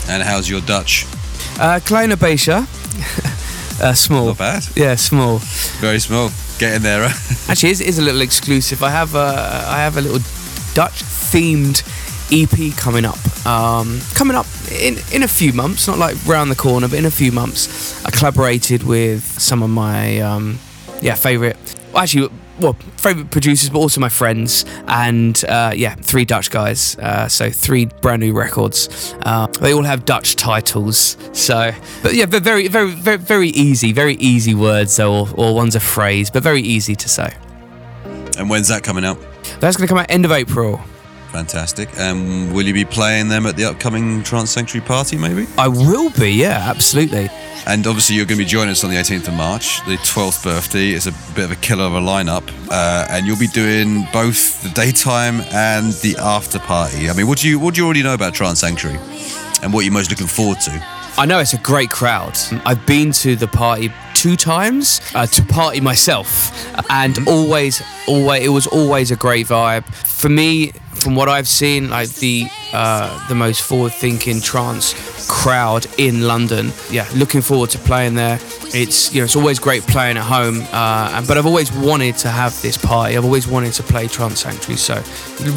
And 0.07 0.21
how's 0.21 0.47
your 0.47 0.61
Dutch? 0.61 1.07
uh, 1.59 1.79
Kleine 1.83 2.15
Beesje 2.15 2.61
uh, 3.79 3.93
small 3.93 4.27
Not 4.27 4.37
bad. 4.37 4.63
yeah 4.75 4.95
small 4.95 5.39
Very 5.79 5.99
small. 5.99 6.29
Getting 6.59 6.83
there. 6.83 7.07
Huh? 7.09 7.47
Actually, 7.51 7.71
it 7.71 7.81
is 7.81 7.97
a 7.97 8.01
little 8.03 8.21
exclusive. 8.21 8.83
I 8.83 8.89
have 8.91 9.15
a, 9.15 9.65
I 9.67 9.77
have 9.79 9.97
a 9.97 10.01
little 10.01 10.19
Dutch 10.75 11.01
themed 11.31 11.81
EP 12.31 12.77
coming 12.77 13.03
up. 13.03 13.17
Um, 13.47 13.99
coming 14.13 14.37
up 14.37 14.45
in 14.71 14.97
in 15.11 15.23
a 15.23 15.27
few 15.27 15.53
months, 15.53 15.87
not 15.87 15.97
like 15.97 16.15
round 16.27 16.51
the 16.51 16.55
corner, 16.55 16.87
but 16.87 16.99
in 16.99 17.05
a 17.05 17.11
few 17.11 17.31
months. 17.31 18.05
I 18.05 18.11
collaborated 18.11 18.83
with 18.83 19.23
some 19.23 19.63
of 19.63 19.69
my 19.71 20.19
um, 20.21 20.59
yeah 21.01 21.15
favorite. 21.15 21.57
Well, 21.91 22.03
actually, 22.03 22.29
well, 22.61 22.73
favorite 22.97 23.31
producers, 23.31 23.69
but 23.69 23.79
also 23.79 23.99
my 23.99 24.09
friends, 24.09 24.65
and 24.87 25.43
uh, 25.45 25.73
yeah, 25.75 25.95
three 25.95 26.25
Dutch 26.25 26.49
guys. 26.51 26.97
Uh, 26.97 27.27
so 27.27 27.49
three 27.49 27.85
brand 27.85 28.21
new 28.21 28.33
records. 28.33 29.15
Uh, 29.23 29.47
they 29.47 29.73
all 29.73 29.83
have 29.83 30.05
Dutch 30.05 30.35
titles. 30.35 31.17
So, 31.33 31.71
but 32.03 32.13
yeah, 32.13 32.25
but 32.25 32.43
very, 32.43 32.67
very, 32.67 32.91
very, 32.91 33.17
very 33.17 33.49
easy, 33.49 33.91
very 33.91 34.15
easy 34.15 34.53
words, 34.53 34.99
or, 34.99 35.27
or 35.35 35.55
one's 35.55 35.75
a 35.75 35.79
phrase, 35.79 36.29
but 36.29 36.43
very 36.43 36.61
easy 36.61 36.95
to 36.95 37.09
say. 37.09 37.35
And 38.37 38.49
when's 38.49 38.67
that 38.69 38.83
coming 38.83 39.05
out? 39.05 39.19
That's 39.59 39.77
going 39.77 39.87
to 39.87 39.91
come 39.91 39.97
out 39.97 40.09
end 40.09 40.25
of 40.25 40.31
April. 40.31 40.81
Fantastic. 41.31 41.97
Um, 41.97 42.51
will 42.51 42.63
you 42.63 42.73
be 42.73 42.83
playing 42.83 43.29
them 43.29 43.45
at 43.45 43.55
the 43.55 43.63
upcoming 43.63 44.21
Trance 44.21 44.51
Sanctuary 44.51 44.85
party, 44.85 45.17
maybe? 45.17 45.47
I 45.57 45.69
will 45.69 46.09
be, 46.09 46.29
yeah, 46.31 46.65
absolutely. 46.67 47.29
And 47.65 47.87
obviously, 47.87 48.17
you're 48.17 48.25
going 48.25 48.37
to 48.37 48.43
be 48.43 48.49
joining 48.49 48.71
us 48.71 48.83
on 48.83 48.89
the 48.89 48.97
18th 48.97 49.29
of 49.29 49.35
March, 49.35 49.79
the 49.85 49.95
12th 49.97 50.43
birthday. 50.43 50.89
It's 50.89 51.05
a 51.05 51.13
bit 51.33 51.45
of 51.45 51.51
a 51.51 51.55
killer 51.55 51.85
of 51.85 51.93
a 51.93 52.01
lineup, 52.01 52.43
uh, 52.69 53.07
and 53.09 53.25
you'll 53.25 53.39
be 53.39 53.47
doing 53.47 54.07
both 54.11 54.61
the 54.61 54.69
daytime 54.69 55.41
and 55.51 55.93
the 56.01 56.17
after 56.19 56.59
party. 56.59 57.09
I 57.09 57.13
mean, 57.13 57.27
what 57.27 57.37
do 57.37 57.47
you 57.47 57.59
what 57.59 57.75
do 57.75 57.81
you 57.81 57.85
already 57.85 58.03
know 58.03 58.13
about 58.13 58.33
Trance 58.33 58.59
Sanctuary, 58.59 58.97
and 59.63 59.71
what 59.71 59.85
you're 59.85 59.93
most 59.93 60.09
looking 60.09 60.27
forward 60.27 60.59
to? 60.61 60.85
I 61.17 61.25
know 61.25 61.39
it's 61.39 61.53
a 61.53 61.59
great 61.59 61.91
crowd. 61.91 62.37
I've 62.65 62.85
been 62.85 63.11
to 63.13 63.35
the 63.35 63.47
party 63.47 63.93
two 64.15 64.35
times 64.35 65.01
uh, 65.13 65.27
to 65.27 65.43
party 65.43 65.81
myself, 65.81 66.51
and 66.89 67.27
always, 67.27 67.81
always, 68.07 68.43
it 68.43 68.49
was 68.49 68.65
always 68.65 69.11
a 69.11 69.15
great 69.15 69.47
vibe. 69.47 69.85
For 69.93 70.29
me, 70.29 70.71
from 70.99 71.15
what 71.15 71.29
I've 71.29 71.47
seen, 71.47 71.89
like 71.89 72.09
the 72.15 72.47
uh, 72.73 73.27
the 73.27 73.35
most 73.35 73.61
forward-thinking 73.63 74.41
trance 74.41 74.93
crowd 75.29 75.85
in 75.97 76.27
London. 76.27 76.71
Yeah, 76.89 77.07
looking 77.15 77.41
forward 77.41 77.69
to 77.71 77.77
playing 77.79 78.15
there. 78.15 78.39
It's 78.73 79.13
you 79.13 79.21
know 79.21 79.25
it's 79.25 79.35
always 79.35 79.59
great 79.59 79.83
playing 79.83 80.17
at 80.17 80.23
home, 80.23 80.61
uh, 80.71 81.25
but 81.27 81.37
I've 81.37 81.45
always 81.45 81.71
wanted 81.71 82.17
to 82.17 82.29
have 82.29 82.59
this 82.61 82.77
party. 82.77 83.17
I've 83.17 83.25
always 83.25 83.47
wanted 83.47 83.73
to 83.73 83.83
play 83.83 84.07
Trance 84.07 84.41
Sanctuary, 84.41 84.77
so 84.77 85.01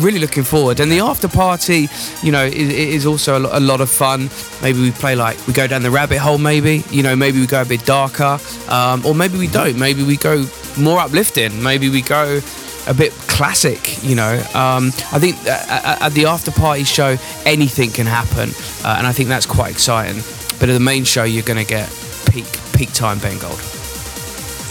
really 0.00 0.18
looking 0.18 0.44
forward. 0.44 0.80
And 0.80 0.90
the 0.90 1.00
after 1.00 1.28
party, 1.28 1.88
you 2.22 2.32
know, 2.32 2.44
is, 2.44 2.70
is 2.70 3.06
also 3.06 3.38
a 3.38 3.40
lo- 3.40 3.50
a 3.52 3.60
lot 3.60 3.80
of 3.80 3.90
fun. 3.90 4.30
Maybe 4.62 4.80
we 4.80 4.90
play 4.92 5.14
like 5.14 5.36
we 5.46 5.52
go 5.52 5.66
down 5.66 5.82
the 5.82 5.90
rabbit 5.90 6.18
hole. 6.18 6.38
Maybe 6.38 6.84
you 6.90 7.02
know, 7.02 7.14
maybe 7.14 7.38
we 7.38 7.46
go 7.46 7.62
a 7.62 7.66
bit 7.66 7.84
darker, 7.84 8.38
um, 8.68 9.04
or 9.04 9.14
maybe 9.14 9.38
we 9.38 9.48
don't. 9.48 9.78
Maybe 9.78 10.02
we 10.02 10.16
go 10.16 10.46
more 10.78 11.00
uplifting. 11.00 11.62
Maybe 11.62 11.88
we 11.90 12.02
go 12.02 12.40
a 12.86 12.94
bit 12.94 13.12
classic, 13.12 14.02
you 14.02 14.14
know. 14.14 14.34
Um, 14.54 14.88
I 15.12 15.18
think 15.18 15.36
at, 15.46 16.02
at 16.02 16.12
the 16.12 16.26
after 16.26 16.50
party 16.50 16.84
show, 16.84 17.16
anything 17.44 17.90
can 17.90 18.06
happen, 18.06 18.50
uh, 18.84 18.96
and 18.98 19.06
I 19.06 19.12
think 19.12 19.28
that's 19.28 19.46
quite 19.46 19.70
exciting. 19.70 20.22
But 20.58 20.68
at 20.68 20.74
the 20.74 20.80
main 20.80 21.04
show, 21.04 21.24
you're 21.24 21.42
going 21.42 21.64
to 21.64 21.68
get 21.68 21.88
peak 22.30 22.46
peak 22.72 22.92
time 22.92 23.18
Ben 23.18 23.38
Gold. 23.38 23.60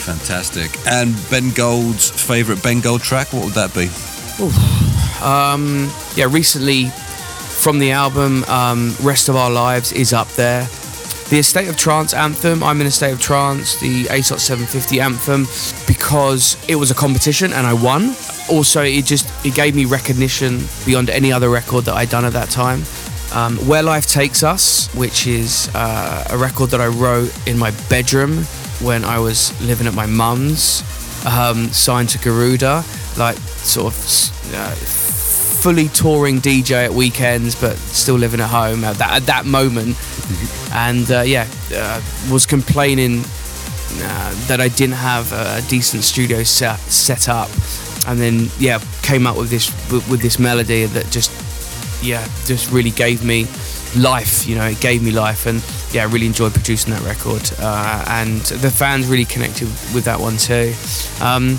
Fantastic. 0.04 0.72
And 0.86 1.16
Ben 1.30 1.52
Gold's 1.52 2.10
favourite 2.10 2.62
Ben 2.62 2.82
Gold 2.82 3.02
track, 3.02 3.32
what 3.32 3.46
would 3.46 3.54
that 3.54 3.74
be? 3.74 3.88
Um, 5.24 5.90
yeah, 6.16 6.28
recently 6.30 6.90
from 7.64 7.80
the 7.80 7.92
album, 7.92 8.44
um, 8.46 8.94
Rest 9.02 9.30
of 9.30 9.38
Our 9.38 9.50
Lives 9.50 9.94
is 9.94 10.12
up 10.12 10.28
there. 10.34 10.68
The 11.30 11.40
A 11.40 11.44
State 11.44 11.68
of 11.68 11.78
Trance 11.78 12.14
anthem, 12.14 12.64
I'm 12.64 12.80
in 12.80 12.88
a 12.88 12.92
state 12.92 13.12
of 13.12 13.20
trance, 13.20 13.80
the 13.80 14.06
ASOT 14.06 14.40
750 14.40 15.02
anthem, 15.02 15.44
because 15.88 16.58
it 16.70 16.76
was 16.76 16.92
a 16.92 16.94
competition 16.94 17.54
and 17.54 17.66
I 17.66 17.74
won. 17.74 18.14
Also, 18.50 18.84
it 18.84 19.06
just 19.06 19.28
it 19.46 19.56
gave 19.56 19.74
me 19.74 19.86
recognition 19.86 20.62
beyond 20.86 21.10
any 21.10 21.32
other 21.32 21.50
record 21.50 21.86
that 21.86 21.96
I'd 21.96 22.10
done 22.10 22.26
at 22.26 22.34
that 22.34 22.50
time. 22.50 22.84
Um, 23.34 23.58
Where 23.68 23.82
Life 23.82 24.06
Takes 24.06 24.44
Us, 24.44 24.94
which 24.94 25.26
is 25.26 25.70
uh, 25.74 26.28
a 26.30 26.38
record 26.38 26.70
that 26.70 26.82
I 26.82 26.88
wrote 26.88 27.32
in 27.48 27.58
my 27.58 27.72
bedroom 27.90 28.44
when 28.80 29.04
I 29.04 29.18
was 29.18 29.60
living 29.66 29.88
at 29.88 29.96
my 29.96 30.06
mum's, 30.06 30.84
um, 31.26 31.70
signed 31.70 32.10
to 32.10 32.20
Garuda, 32.20 32.84
like 33.18 33.38
sort 33.38 33.94
of 33.94 34.54
uh, 34.54 34.76
fully 35.64 35.88
touring 35.88 36.40
DJ 36.40 36.84
at 36.84 36.92
weekends, 36.92 37.56
but 37.56 37.78
still 37.78 38.16
living 38.16 38.42
at 38.42 38.50
home 38.50 38.84
at 38.84 38.98
that, 38.98 39.14
at 39.14 39.26
that 39.28 39.46
moment. 39.46 39.96
And 40.74 41.10
uh, 41.10 41.22
yeah, 41.22 41.48
uh, 41.74 42.02
was 42.30 42.46
complaining 42.46 43.22
uh, 43.22 44.48
that 44.48 44.60
I 44.60 44.68
didn't 44.68 44.98
have 44.98 45.32
a 45.32 45.62
decent 45.70 46.04
studio 46.04 46.44
set 46.44 46.80
set 46.80 47.30
up, 47.30 47.50
and 48.08 48.20
then 48.20 48.50
yeah, 48.60 48.84
came 49.04 49.26
up 49.26 49.38
with 49.38 49.50
this 49.50 49.72
with, 49.90 50.10
with 50.10 50.22
this 50.22 50.38
melody 50.38 50.86
that 50.86 51.10
just 51.12 51.32
yeah, 52.04 52.28
just 52.46 52.70
really 52.70 52.92
gave 52.92 53.24
me 53.24 53.48
life. 53.96 54.46
You 54.46 54.56
know, 54.56 54.66
it 54.66 54.82
gave 54.82 55.02
me 55.02 55.12
life, 55.12 55.46
and 55.46 55.64
yeah, 55.94 56.02
I 56.02 56.06
really 56.08 56.28
enjoyed 56.28 56.52
producing 56.52 56.92
that 56.92 57.04
record. 57.04 57.50
Uh, 57.58 58.04
and 58.10 58.42
the 58.42 58.70
fans 58.70 59.08
really 59.08 59.24
connected 59.24 59.70
with 59.96 60.04
that 60.04 60.20
one 60.20 60.36
too. 60.36 60.74
Um, 61.24 61.58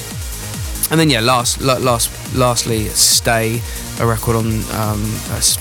and 0.90 1.01
then 1.01 1.11
yeah, 1.11 1.20
last, 1.20 1.61
last, 1.61 2.35
lastly, 2.35 2.89
"Stay," 2.89 3.61
a 4.01 4.06
record 4.06 4.36
on 4.36 4.47
um, 4.47 5.02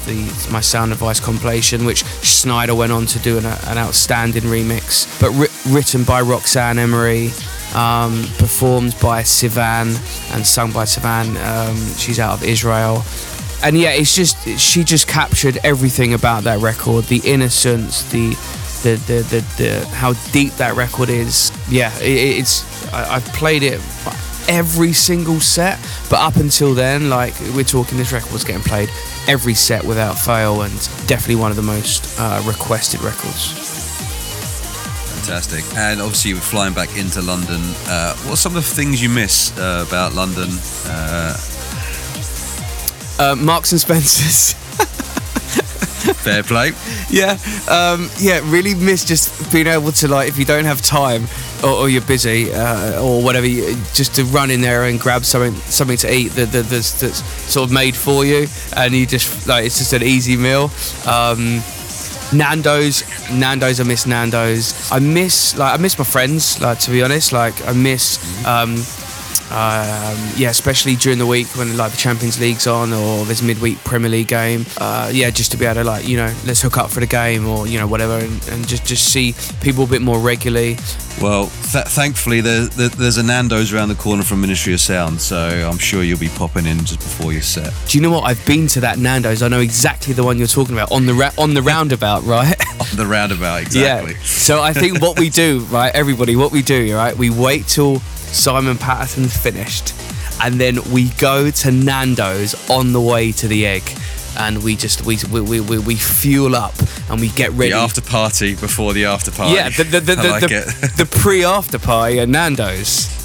the 0.05 0.47
my 0.51 0.61
Sound 0.61 0.91
Advice 0.91 1.19
compilation, 1.19 1.85
which 1.85 2.03
Sneijder 2.03 2.75
went 2.75 2.91
on 2.91 3.05
to 3.07 3.19
do 3.19 3.37
an, 3.37 3.45
an 3.45 3.77
outstanding 3.77 4.43
remix, 4.43 5.07
but 5.19 5.31
ri- 5.31 5.73
written 5.73 6.03
by 6.03 6.21
Roxanne 6.21 6.79
Emery. 6.79 7.31
Um, 7.75 8.25
performed 8.37 8.95
by 9.01 9.23
Sivan 9.23 9.97
and 10.31 10.45
sung 10.45 10.71
by 10.71 10.83
Sivan. 10.83 11.35
Um, 11.43 11.75
she's 11.97 12.19
out 12.19 12.33
of 12.33 12.43
Israel 12.43 13.03
and 13.63 13.77
yeah, 13.77 13.91
it's 13.91 14.15
just 14.15 14.37
she 14.59 14.83
just 14.83 15.07
captured 15.07 15.57
everything 15.63 16.13
about 16.13 16.43
that 16.43 16.59
record, 16.59 17.05
the 17.05 17.21
innocence, 17.23 18.03
the 18.11 18.29
the 18.83 18.95
the 19.07 19.23
the, 19.23 19.39
the 19.57 19.87
how 19.87 20.13
deep 20.31 20.53
that 20.55 20.75
record 20.75 21.09
is. 21.09 21.51
Yeah, 21.69 21.97
it, 21.99 22.39
it's 22.39 22.93
I, 22.93 23.15
I've 23.15 23.25
played 23.27 23.63
it 23.63 23.79
every 24.47 24.93
single 24.93 25.39
set, 25.39 25.79
but 26.09 26.19
up 26.19 26.35
until 26.37 26.73
then, 26.73 27.09
like 27.09 27.33
we're 27.55 27.63
talking, 27.63 27.97
this 27.97 28.11
record 28.11 28.31
was 28.31 28.43
getting 28.43 28.61
played 28.63 28.89
every 29.27 29.53
set 29.53 29.83
without 29.83 30.13
fail, 30.17 30.61
and 30.63 30.73
definitely 31.07 31.35
one 31.37 31.49
of 31.51 31.55
the 31.57 31.63
most 31.63 32.19
uh, 32.19 32.41
requested 32.45 33.01
records. 33.01 33.51
Fantastic. 35.25 35.63
And 35.77 36.01
obviously, 36.01 36.29
you 36.29 36.35
were 36.35 36.41
flying 36.41 36.73
back 36.73 36.97
into 36.97 37.21
London. 37.21 37.61
Uh, 37.87 38.13
what 38.23 38.33
are 38.33 38.35
some 38.35 38.55
of 38.57 38.63
the 38.63 38.75
things 38.75 39.01
you 39.01 39.07
miss 39.09 39.57
uh, 39.57 39.85
about 39.87 40.13
London? 40.13 40.49
Uh, 40.85 41.37
Uh, 43.19 43.35
Marks 43.35 43.71
and 43.71 43.79
Spencers. 43.79 44.55
fair 46.13 46.43
play. 46.43 46.71
yeah, 47.09 47.37
um, 47.69 48.09
yeah, 48.17 48.41
really 48.51 48.75
miss 48.75 49.05
just 49.05 49.51
being 49.51 49.67
able 49.67 49.91
to 49.93 50.07
like 50.07 50.27
if 50.27 50.37
you 50.37 50.45
don't 50.45 50.65
have 50.65 50.81
time 50.81 51.27
or, 51.63 51.69
or 51.69 51.89
you're 51.89 52.01
busy 52.01 52.51
uh, 52.53 53.01
or 53.01 53.23
whatever, 53.23 53.47
you, 53.47 53.75
just 53.93 54.15
to 54.15 54.25
run 54.25 54.51
in 54.51 54.61
there 54.61 54.83
and 54.85 54.99
grab 54.99 55.23
something 55.23 55.53
something 55.61 55.97
to 55.97 56.13
eat 56.13 56.29
that, 56.33 56.51
that 56.51 56.65
that's, 56.65 56.99
that's 56.99 57.23
sort 57.51 57.69
of 57.69 57.73
made 57.73 57.95
for 57.95 58.25
you, 58.25 58.47
and 58.75 58.93
you 58.93 59.05
just 59.05 59.47
like 59.47 59.65
it's 59.65 59.77
just 59.77 59.93
an 59.93 60.03
easy 60.03 60.35
meal. 60.35 60.69
Um, 61.07 61.61
Nando's, 62.33 63.03
Nando's. 63.31 63.79
I 63.79 63.83
miss 63.83 64.05
Nando's. 64.05 64.91
I 64.91 64.99
miss 64.99 65.55
like 65.57 65.79
I 65.79 65.81
miss 65.81 65.97
my 65.97 66.05
friends. 66.05 66.61
Like 66.61 66.79
to 66.79 66.91
be 66.91 67.03
honest, 67.03 67.31
like 67.33 67.65
I 67.67 67.73
miss. 67.73 68.17
Um, 68.45 68.77
um, 69.51 70.17
yeah, 70.35 70.49
especially 70.49 70.95
during 70.95 71.19
the 71.19 71.27
week 71.27 71.47
when 71.55 71.77
like 71.77 71.91
the 71.91 71.97
Champions 71.97 72.39
League's 72.39 72.67
on 72.67 72.91
or 72.93 73.25
there's 73.25 73.43
midweek 73.43 73.77
Premier 73.83 74.09
League 74.09 74.27
game. 74.27 74.65
Uh, 74.77 75.11
yeah, 75.13 75.29
just 75.29 75.51
to 75.51 75.57
be 75.57 75.65
able 75.65 75.75
to 75.75 75.83
like 75.83 76.07
you 76.07 76.17
know 76.17 76.33
let's 76.45 76.61
hook 76.61 76.77
up 76.77 76.89
for 76.89 76.99
the 76.99 77.07
game 77.07 77.47
or 77.47 77.67
you 77.67 77.77
know 77.77 77.87
whatever 77.87 78.17
and, 78.17 78.47
and 78.49 78.67
just 78.67 78.85
just 78.85 79.11
see 79.11 79.35
people 79.61 79.83
a 79.83 79.87
bit 79.87 80.01
more 80.01 80.19
regularly. 80.19 80.77
Well, 81.21 81.51
th- 81.71 81.85
thankfully, 81.85 82.41
there, 82.41 82.65
there, 82.65 82.89
there's 82.89 83.17
a 83.17 83.23
Nando's 83.23 83.71
around 83.71 83.89
the 83.89 83.95
corner 83.95 84.23
from 84.23 84.41
Ministry 84.41 84.73
of 84.73 84.81
Sound, 84.81 85.21
so 85.21 85.37
I'm 85.37 85.77
sure 85.77 86.03
you'll 86.03 86.17
be 86.19 86.29
popping 86.29 86.65
in 86.65 86.79
just 86.79 86.99
before 86.99 87.31
your 87.31 87.43
set. 87.43 87.71
Do 87.87 87.97
you 87.97 88.01
know 88.01 88.11
what? 88.11 88.23
I've 88.23 88.43
been 88.47 88.65
to 88.69 88.79
that 88.81 88.97
Nando's. 88.97 89.43
I 89.43 89.47
know 89.47 89.59
exactly 89.59 90.13
the 90.13 90.23
one 90.23 90.37
you're 90.39 90.47
talking 90.47 90.73
about 90.73 90.91
on 90.91 91.05
the 91.05 91.13
ra- 91.13 91.31
on 91.37 91.53
the 91.53 91.61
roundabout, 91.61 92.23
right? 92.23 92.55
On 92.81 92.97
the 92.97 93.05
roundabout, 93.05 93.61
exactly. 93.61 94.13
Yeah. 94.13 94.19
So 94.23 94.61
I 94.61 94.73
think 94.73 95.01
what 95.01 95.19
we 95.19 95.29
do, 95.29 95.59
right, 95.69 95.93
everybody, 95.93 96.35
what 96.35 96.51
we 96.51 96.61
do, 96.63 96.95
right, 96.95 97.15
we 97.15 97.29
wait 97.29 97.67
till 97.67 98.01
Simon 98.33 98.77
Patterson's 98.77 99.35
finished, 99.37 99.93
and 100.41 100.59
then 100.59 100.79
we 100.91 101.09
go 101.11 101.51
to 101.51 101.71
Nando's 101.71 102.69
on 102.69 102.91
the 102.91 103.01
way 103.01 103.31
to 103.33 103.47
the 103.47 103.65
egg, 103.65 103.83
and 104.37 104.63
we 104.63 104.75
just 104.75 105.05
we 105.05 105.17
we, 105.31 105.61
we, 105.61 105.79
we 105.79 105.95
fuel 105.95 106.55
up 106.55 106.73
and 107.09 107.21
we 107.21 107.29
get 107.29 107.51
ready. 107.51 107.71
The 107.71 107.77
after 107.77 108.01
party 108.01 108.55
before 108.55 108.93
the 108.93 109.05
after 109.05 109.31
party. 109.31 109.55
yeah, 109.55 109.69
the 109.69 109.83
the 109.83 109.99
the, 109.99 110.15
the, 110.15 110.29
like 110.29 110.41
the, 110.41 110.93
the 110.97 111.05
pre 111.05 111.45
after 111.45 111.79
party 111.79 112.19
at 112.19 112.29
Nando's. 112.29 113.21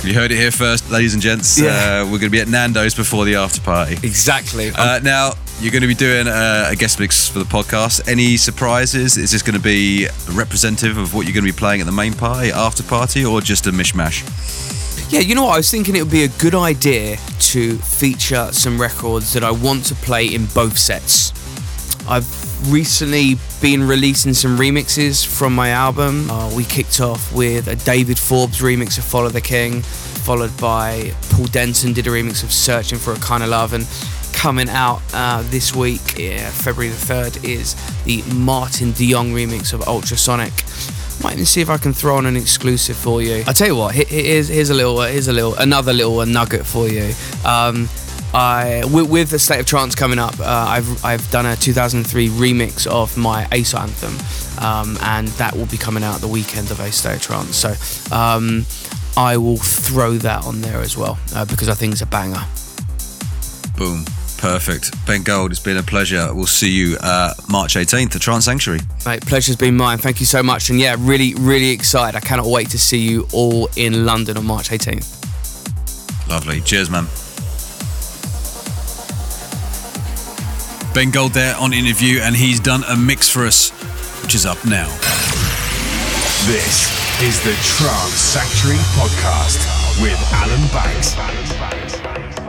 you 0.04 0.14
heard 0.14 0.30
it 0.30 0.36
here 0.36 0.50
first, 0.50 0.90
ladies 0.90 1.14
and 1.14 1.22
gents. 1.22 1.60
Yeah. 1.60 1.68
Uh, 1.68 2.04
we're 2.04 2.18
going 2.18 2.20
to 2.20 2.30
be 2.30 2.40
at 2.40 2.48
Nando's 2.48 2.94
before 2.94 3.24
the 3.24 3.36
after 3.36 3.60
party. 3.60 3.94
Exactly. 4.02 4.70
Uh, 4.74 4.98
now, 5.00 5.32
you're 5.60 5.72
going 5.72 5.82
to 5.82 5.88
be 5.88 5.94
doing 5.94 6.26
uh, 6.26 6.68
a 6.70 6.76
guest 6.76 6.98
mix 6.98 7.28
for 7.28 7.38
the 7.38 7.44
podcast. 7.44 8.08
Any 8.08 8.38
surprises? 8.38 9.18
Is 9.18 9.30
this 9.30 9.42
going 9.42 9.56
to 9.56 9.62
be 9.62 10.08
representative 10.32 10.96
of 10.96 11.14
what 11.14 11.26
you're 11.26 11.34
going 11.34 11.44
to 11.44 11.52
be 11.52 11.56
playing 11.56 11.80
at 11.80 11.86
the 11.86 11.92
main 11.92 12.14
party, 12.14 12.50
after 12.50 12.82
party, 12.82 13.24
or 13.24 13.42
just 13.42 13.66
a 13.66 13.70
mishmash? 13.70 14.22
Yeah, 15.12 15.20
you 15.20 15.34
know 15.34 15.44
what? 15.44 15.54
I 15.54 15.56
was 15.58 15.70
thinking 15.70 15.96
it 15.96 16.02
would 16.02 16.10
be 16.10 16.24
a 16.24 16.28
good 16.28 16.54
idea 16.54 17.18
to 17.40 17.76
feature 17.78 18.48
some 18.52 18.80
records 18.80 19.34
that 19.34 19.44
I 19.44 19.50
want 19.50 19.84
to 19.86 19.94
play 19.96 20.34
in 20.34 20.46
both 20.46 20.78
sets. 20.78 21.32
I've 22.08 22.72
recently 22.72 23.34
been 23.60 23.86
releasing 23.86 24.32
some 24.32 24.56
remixes 24.56 25.26
from 25.26 25.54
my 25.54 25.70
album. 25.70 26.30
Uh, 26.30 26.54
we 26.54 26.64
kicked 26.64 27.00
off 27.00 27.34
with 27.34 27.68
a 27.68 27.76
David 27.76 28.18
Forbes 28.18 28.60
remix 28.60 28.96
of 28.96 29.04
Follow 29.04 29.28
the 29.28 29.40
King, 29.40 29.82
followed 29.82 30.56
by 30.58 31.12
Paul 31.30 31.46
Denton 31.46 31.92
did 31.92 32.06
a 32.06 32.10
remix 32.10 32.42
of 32.42 32.50
Searching 32.50 32.98
for 32.98 33.12
a 33.12 33.18
Kind 33.18 33.42
of 33.42 33.50
Love, 33.50 33.74
and 33.74 33.84
coming 34.32 34.68
out 34.68 35.02
uh, 35.12 35.42
this 35.46 35.74
week, 35.74 36.18
yeah, 36.18 36.50
February 36.50 36.90
the 36.90 36.96
3rd, 36.96 37.44
is 37.44 37.74
the 38.04 38.22
Martin 38.34 38.92
de 38.92 39.10
Jong 39.10 39.32
remix 39.32 39.72
of 39.72 39.80
Ultrasonic. 39.82 40.52
Might 41.22 41.34
even 41.34 41.44
see 41.44 41.60
if 41.60 41.68
I 41.68 41.76
can 41.76 41.92
throw 41.92 42.16
on 42.16 42.26
an 42.26 42.36
exclusive 42.36 42.96
for 42.96 43.20
you. 43.22 43.44
I'll 43.46 43.54
tell 43.54 43.68
you 43.68 43.76
what, 43.76 43.94
here's, 43.94 44.48
here's 44.48 44.70
a 44.70 44.74
little, 44.74 45.00
here's 45.02 45.28
a 45.28 45.32
little, 45.32 45.54
another 45.56 45.92
little 45.92 46.24
nugget 46.24 46.64
for 46.64 46.88
you. 46.88 47.12
Um, 47.44 47.88
I 48.32 48.82
with, 48.92 49.10
with, 49.10 49.30
the 49.30 49.38
state 49.38 49.60
of 49.60 49.66
trance 49.66 49.94
coming 49.94 50.18
up, 50.18 50.38
uh, 50.38 50.44
I've 50.44 51.04
I've 51.04 51.30
done 51.30 51.46
a 51.46 51.56
2003 51.56 52.28
remix 52.28 52.86
of 52.86 53.16
my 53.16 53.48
Ace 53.50 53.74
anthem, 53.74 54.14
um, 54.64 54.96
and 55.02 55.28
that 55.28 55.54
will 55.56 55.66
be 55.66 55.76
coming 55.76 56.04
out 56.04 56.20
the 56.20 56.28
weekend 56.28 56.70
of 56.70 56.78
A 56.78 56.92
State 56.92 57.16
of 57.16 57.22
Trance. 57.22 57.56
So 57.56 58.14
um, 58.14 58.64
I 59.16 59.36
will 59.36 59.56
throw 59.56 60.12
that 60.18 60.44
on 60.44 60.60
there 60.60 60.80
as 60.80 60.96
well 60.96 61.18
uh, 61.34 61.44
because 61.44 61.68
I 61.68 61.74
think 61.74 61.92
it's 61.92 62.02
a 62.02 62.06
banger. 62.06 62.44
Boom. 63.76 64.04
Perfect. 64.40 64.92
Ben 65.06 65.22
Gold, 65.22 65.50
it's 65.50 65.60
been 65.60 65.76
a 65.76 65.82
pleasure. 65.82 66.32
We'll 66.34 66.46
see 66.46 66.70
you 66.70 66.96
uh, 67.02 67.34
March 67.50 67.74
18th 67.74 68.16
at 68.16 68.22
Trance 68.22 68.46
Sanctuary. 68.46 68.80
Mate, 69.04 69.20
pleasure's 69.20 69.56
been 69.56 69.76
mine. 69.76 69.98
Thank 69.98 70.18
you 70.18 70.24
so 70.24 70.42
much. 70.42 70.70
And 70.70 70.80
yeah, 70.80 70.96
really, 70.98 71.34
really 71.34 71.68
excited. 71.68 72.16
I 72.16 72.20
cannot 72.20 72.46
wait 72.46 72.70
to 72.70 72.78
see 72.78 72.98
you 72.98 73.28
all 73.34 73.68
in 73.76 74.06
London 74.06 74.38
on 74.38 74.46
March 74.46 74.70
18th. 74.70 75.18
Lovely. 76.26 76.62
Cheers, 76.62 76.88
man. 76.88 77.04
Ben 80.94 81.10
Gold 81.10 81.34
there 81.34 81.54
on 81.56 81.74
interview, 81.74 82.20
and 82.20 82.34
he's 82.34 82.60
done 82.60 82.82
a 82.88 82.96
mix 82.96 83.28
for 83.28 83.44
us, 83.44 83.68
which 84.22 84.34
is 84.34 84.46
up 84.46 84.64
now. 84.64 84.88
This 86.46 86.88
is 87.20 87.38
the 87.44 87.52
Trance 87.76 88.14
Sanctuary 88.14 88.78
Podcast 88.96 89.60
with 90.00 90.18
Alan 90.32 90.66
Banks. 90.72 92.39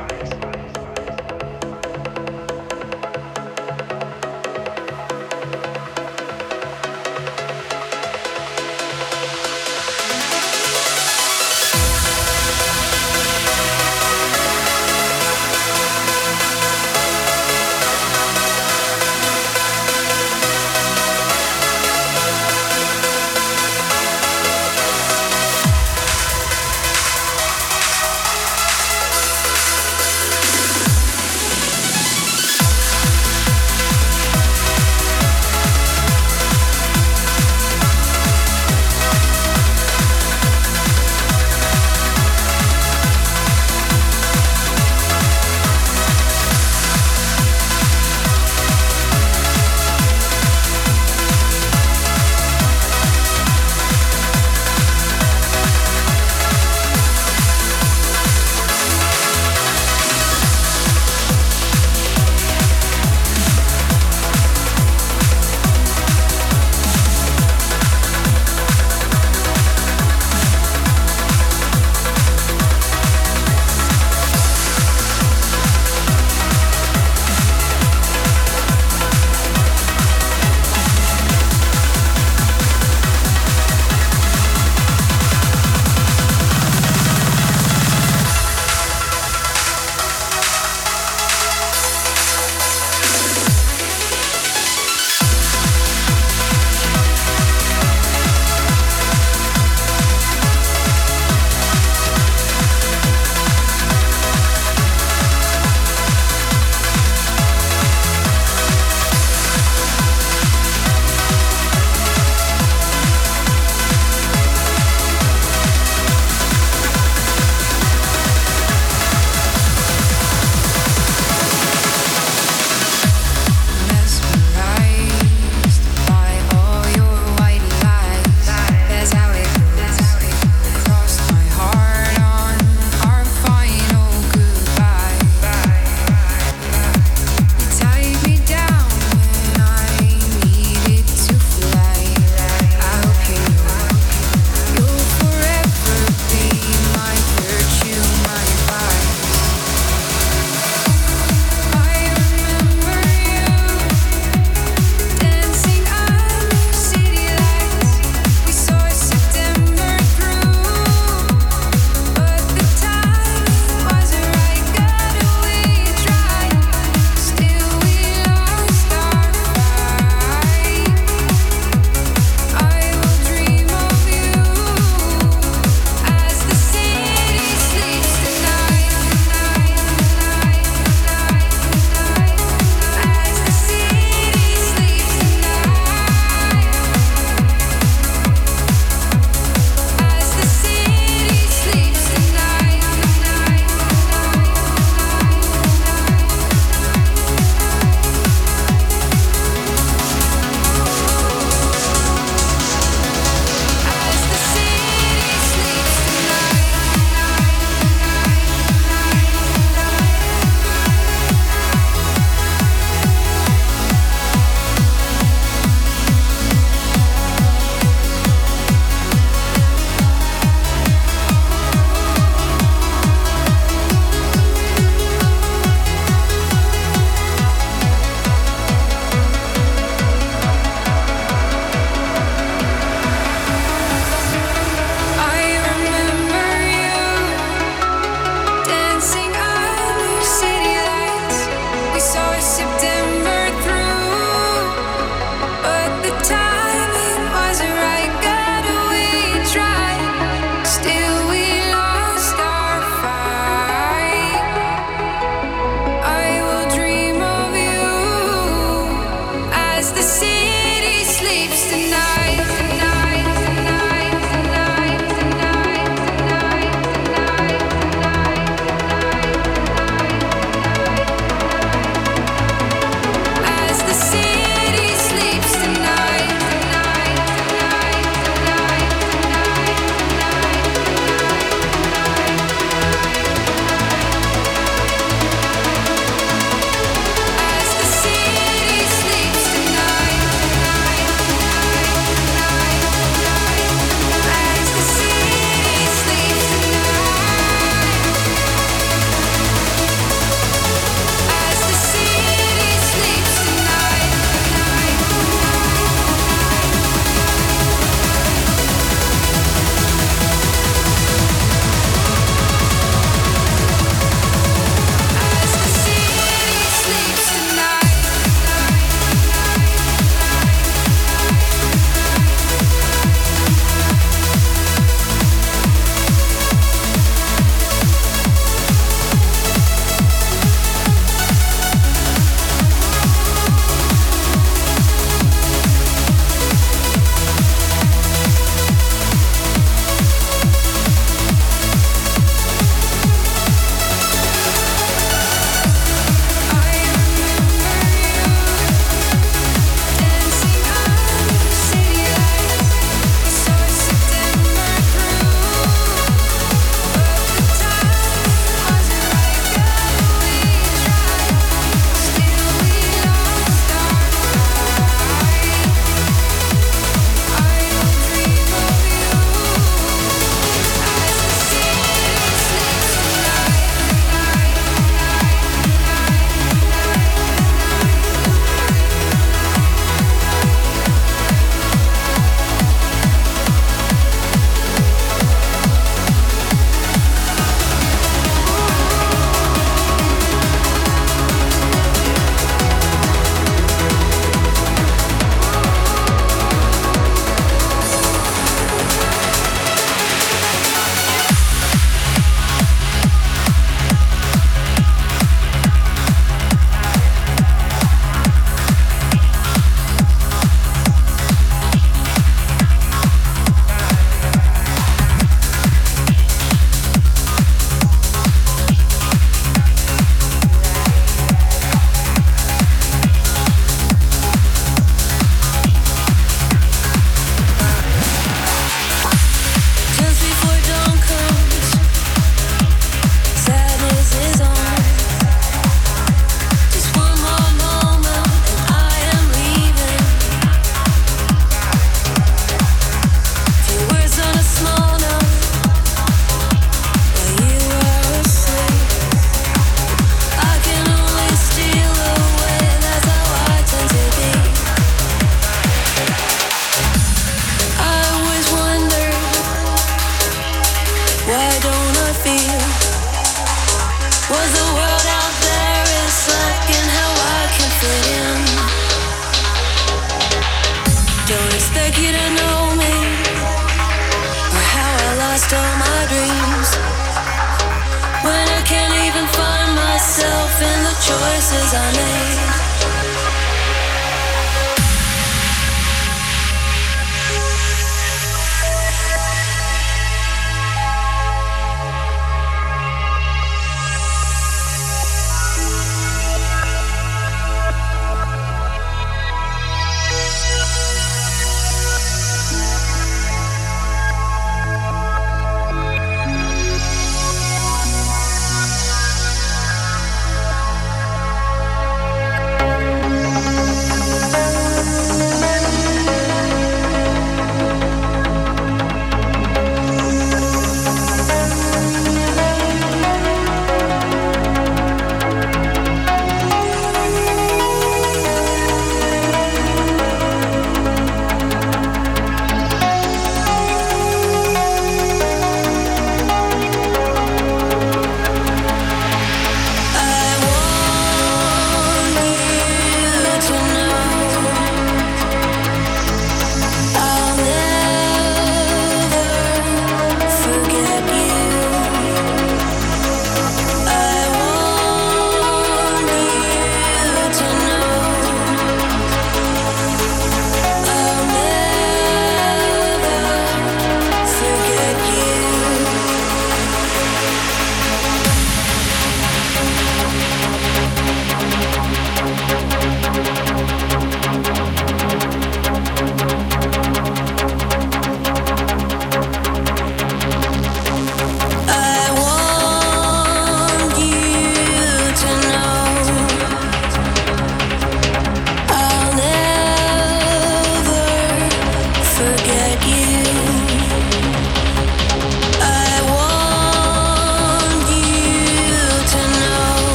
Promises 481.41 481.73
I 481.73 481.91
made. 481.93 482.50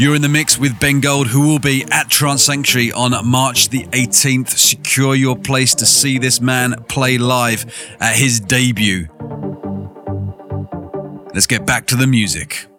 You're 0.00 0.14
in 0.14 0.22
the 0.22 0.30
mix 0.30 0.58
with 0.58 0.80
Ben 0.80 1.02
Gold, 1.02 1.26
who 1.26 1.46
will 1.46 1.58
be 1.58 1.84
at 1.90 2.08
Trance 2.08 2.44
Sanctuary 2.44 2.90
on 2.90 3.12
March 3.26 3.68
the 3.68 3.82
18th. 3.88 4.48
Secure 4.48 5.14
your 5.14 5.36
place 5.36 5.74
to 5.74 5.84
see 5.84 6.16
this 6.16 6.40
man 6.40 6.84
play 6.88 7.18
live 7.18 7.66
at 8.00 8.16
his 8.16 8.40
debut. 8.40 9.08
Let's 11.34 11.46
get 11.46 11.66
back 11.66 11.84
to 11.88 11.96
the 11.96 12.06
music. 12.06 12.69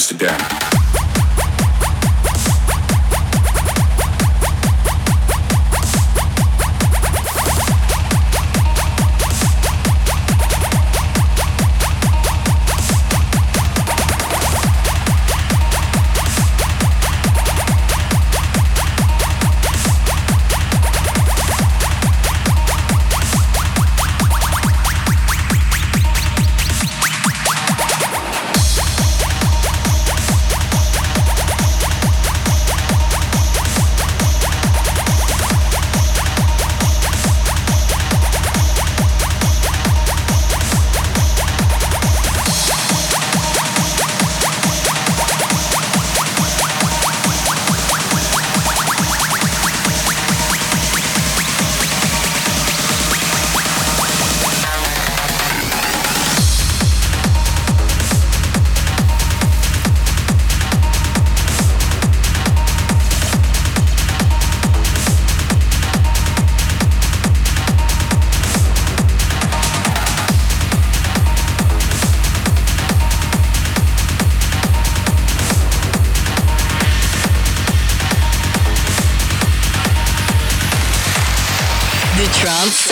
Amsterdam. 0.00 0.49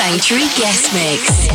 Sanctuary 0.08 0.48
Guest 0.56 0.90
Mix. 0.94 1.47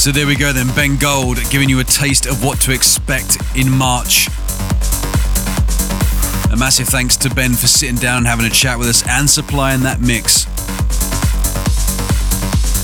So 0.00 0.10
there 0.10 0.26
we 0.26 0.34
go 0.34 0.50
then, 0.50 0.74
Ben 0.74 0.96
Gold 0.96 1.36
giving 1.50 1.68
you 1.68 1.80
a 1.80 1.84
taste 1.84 2.24
of 2.24 2.42
what 2.42 2.58
to 2.62 2.72
expect 2.72 3.36
in 3.54 3.70
March. 3.70 4.28
A 6.50 6.56
massive 6.56 6.88
thanks 6.88 7.18
to 7.18 7.28
Ben 7.28 7.52
for 7.52 7.66
sitting 7.66 7.96
down 7.96 8.16
and 8.16 8.26
having 8.26 8.46
a 8.46 8.50
chat 8.50 8.78
with 8.78 8.88
us 8.88 9.06
and 9.06 9.28
supplying 9.28 9.82
that 9.82 10.00
mix. 10.00 10.46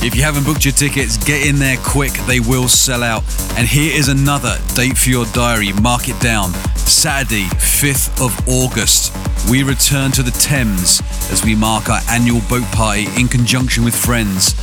If 0.04 0.14
you 0.14 0.24
haven't 0.24 0.44
booked 0.44 0.66
your 0.66 0.74
tickets, 0.74 1.16
get 1.16 1.46
in 1.46 1.58
there 1.58 1.78
quick, 1.78 2.12
they 2.26 2.38
will 2.38 2.68
sell 2.68 3.02
out. 3.02 3.24
And 3.56 3.66
here 3.66 3.96
is 3.96 4.08
another 4.08 4.58
date 4.74 4.98
for 4.98 5.08
your 5.08 5.24
diary, 5.32 5.72
mark 5.72 6.10
it 6.10 6.20
down. 6.20 6.52
Saturday, 6.76 7.46
5th 7.56 8.22
of 8.22 8.46
August, 8.46 9.10
we 9.50 9.62
return 9.62 10.12
to 10.12 10.22
the 10.22 10.32
Thames 10.32 11.00
as 11.32 11.42
we 11.42 11.54
mark 11.54 11.88
our 11.88 12.00
annual 12.10 12.42
boat 12.50 12.70
party 12.72 13.06
in 13.18 13.26
conjunction 13.26 13.84
with 13.84 13.96
friends. 13.96 14.54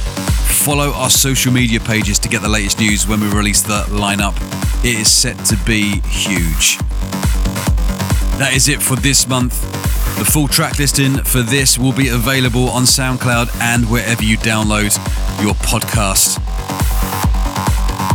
Follow 0.64 0.92
our 0.94 1.10
social 1.10 1.52
media 1.52 1.78
pages 1.82 2.18
to 2.20 2.30
get 2.30 2.42
the 2.42 2.48
latest 2.48 2.80
news 2.80 3.06
when 3.06 3.20
we 3.20 3.28
release 3.28 3.62
the 3.62 3.84
lineup. 3.90 4.34
It 4.86 4.98
is 4.98 5.12
set 5.12 5.38
to 5.48 5.58
be 5.66 6.00
huge. 6.08 6.78
That 8.40 8.54
is 8.56 8.70
it 8.70 8.82
for 8.82 8.96
this 8.96 9.28
month. 9.28 9.62
The 10.18 10.24
full 10.24 10.48
track 10.48 10.80
listing 10.80 11.18
for 11.18 11.42
this 11.42 11.78
will 11.78 11.92
be 11.92 12.08
available 12.08 12.70
on 12.70 12.84
SoundCloud 12.84 13.54
and 13.60 13.92
wherever 13.92 14.24
you 14.24 14.38
download 14.38 14.96
your 15.44 15.54
podcast. 15.56 16.40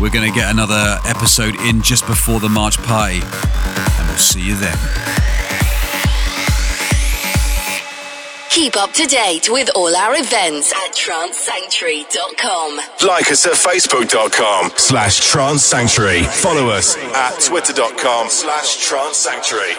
We're 0.00 0.08
going 0.08 0.32
to 0.32 0.34
get 0.34 0.50
another 0.50 0.98
episode 1.04 1.54
in 1.60 1.82
just 1.82 2.06
before 2.06 2.40
the 2.40 2.48
March 2.48 2.78
party, 2.78 3.20
and 3.20 4.08
we'll 4.08 4.16
see 4.16 4.40
you 4.40 4.54
then. 4.56 4.97
Keep 8.58 8.76
up 8.76 8.90
to 8.94 9.06
date 9.06 9.48
with 9.48 9.70
all 9.76 9.94
our 9.94 10.16
events 10.16 10.72
at 10.72 10.92
trancesanctuary.com. 10.92 12.80
Like 13.06 13.30
us 13.30 13.46
at 13.46 13.52
facebook.com 13.52 14.72
slash 14.74 15.20
trance 15.20 15.62
sanctuary. 15.62 16.24
Follow 16.24 16.68
us 16.68 16.96
at 16.96 17.40
twitter.com 17.40 18.28
slash 18.28 18.84
trance 18.84 19.16
sanctuary. 19.16 19.74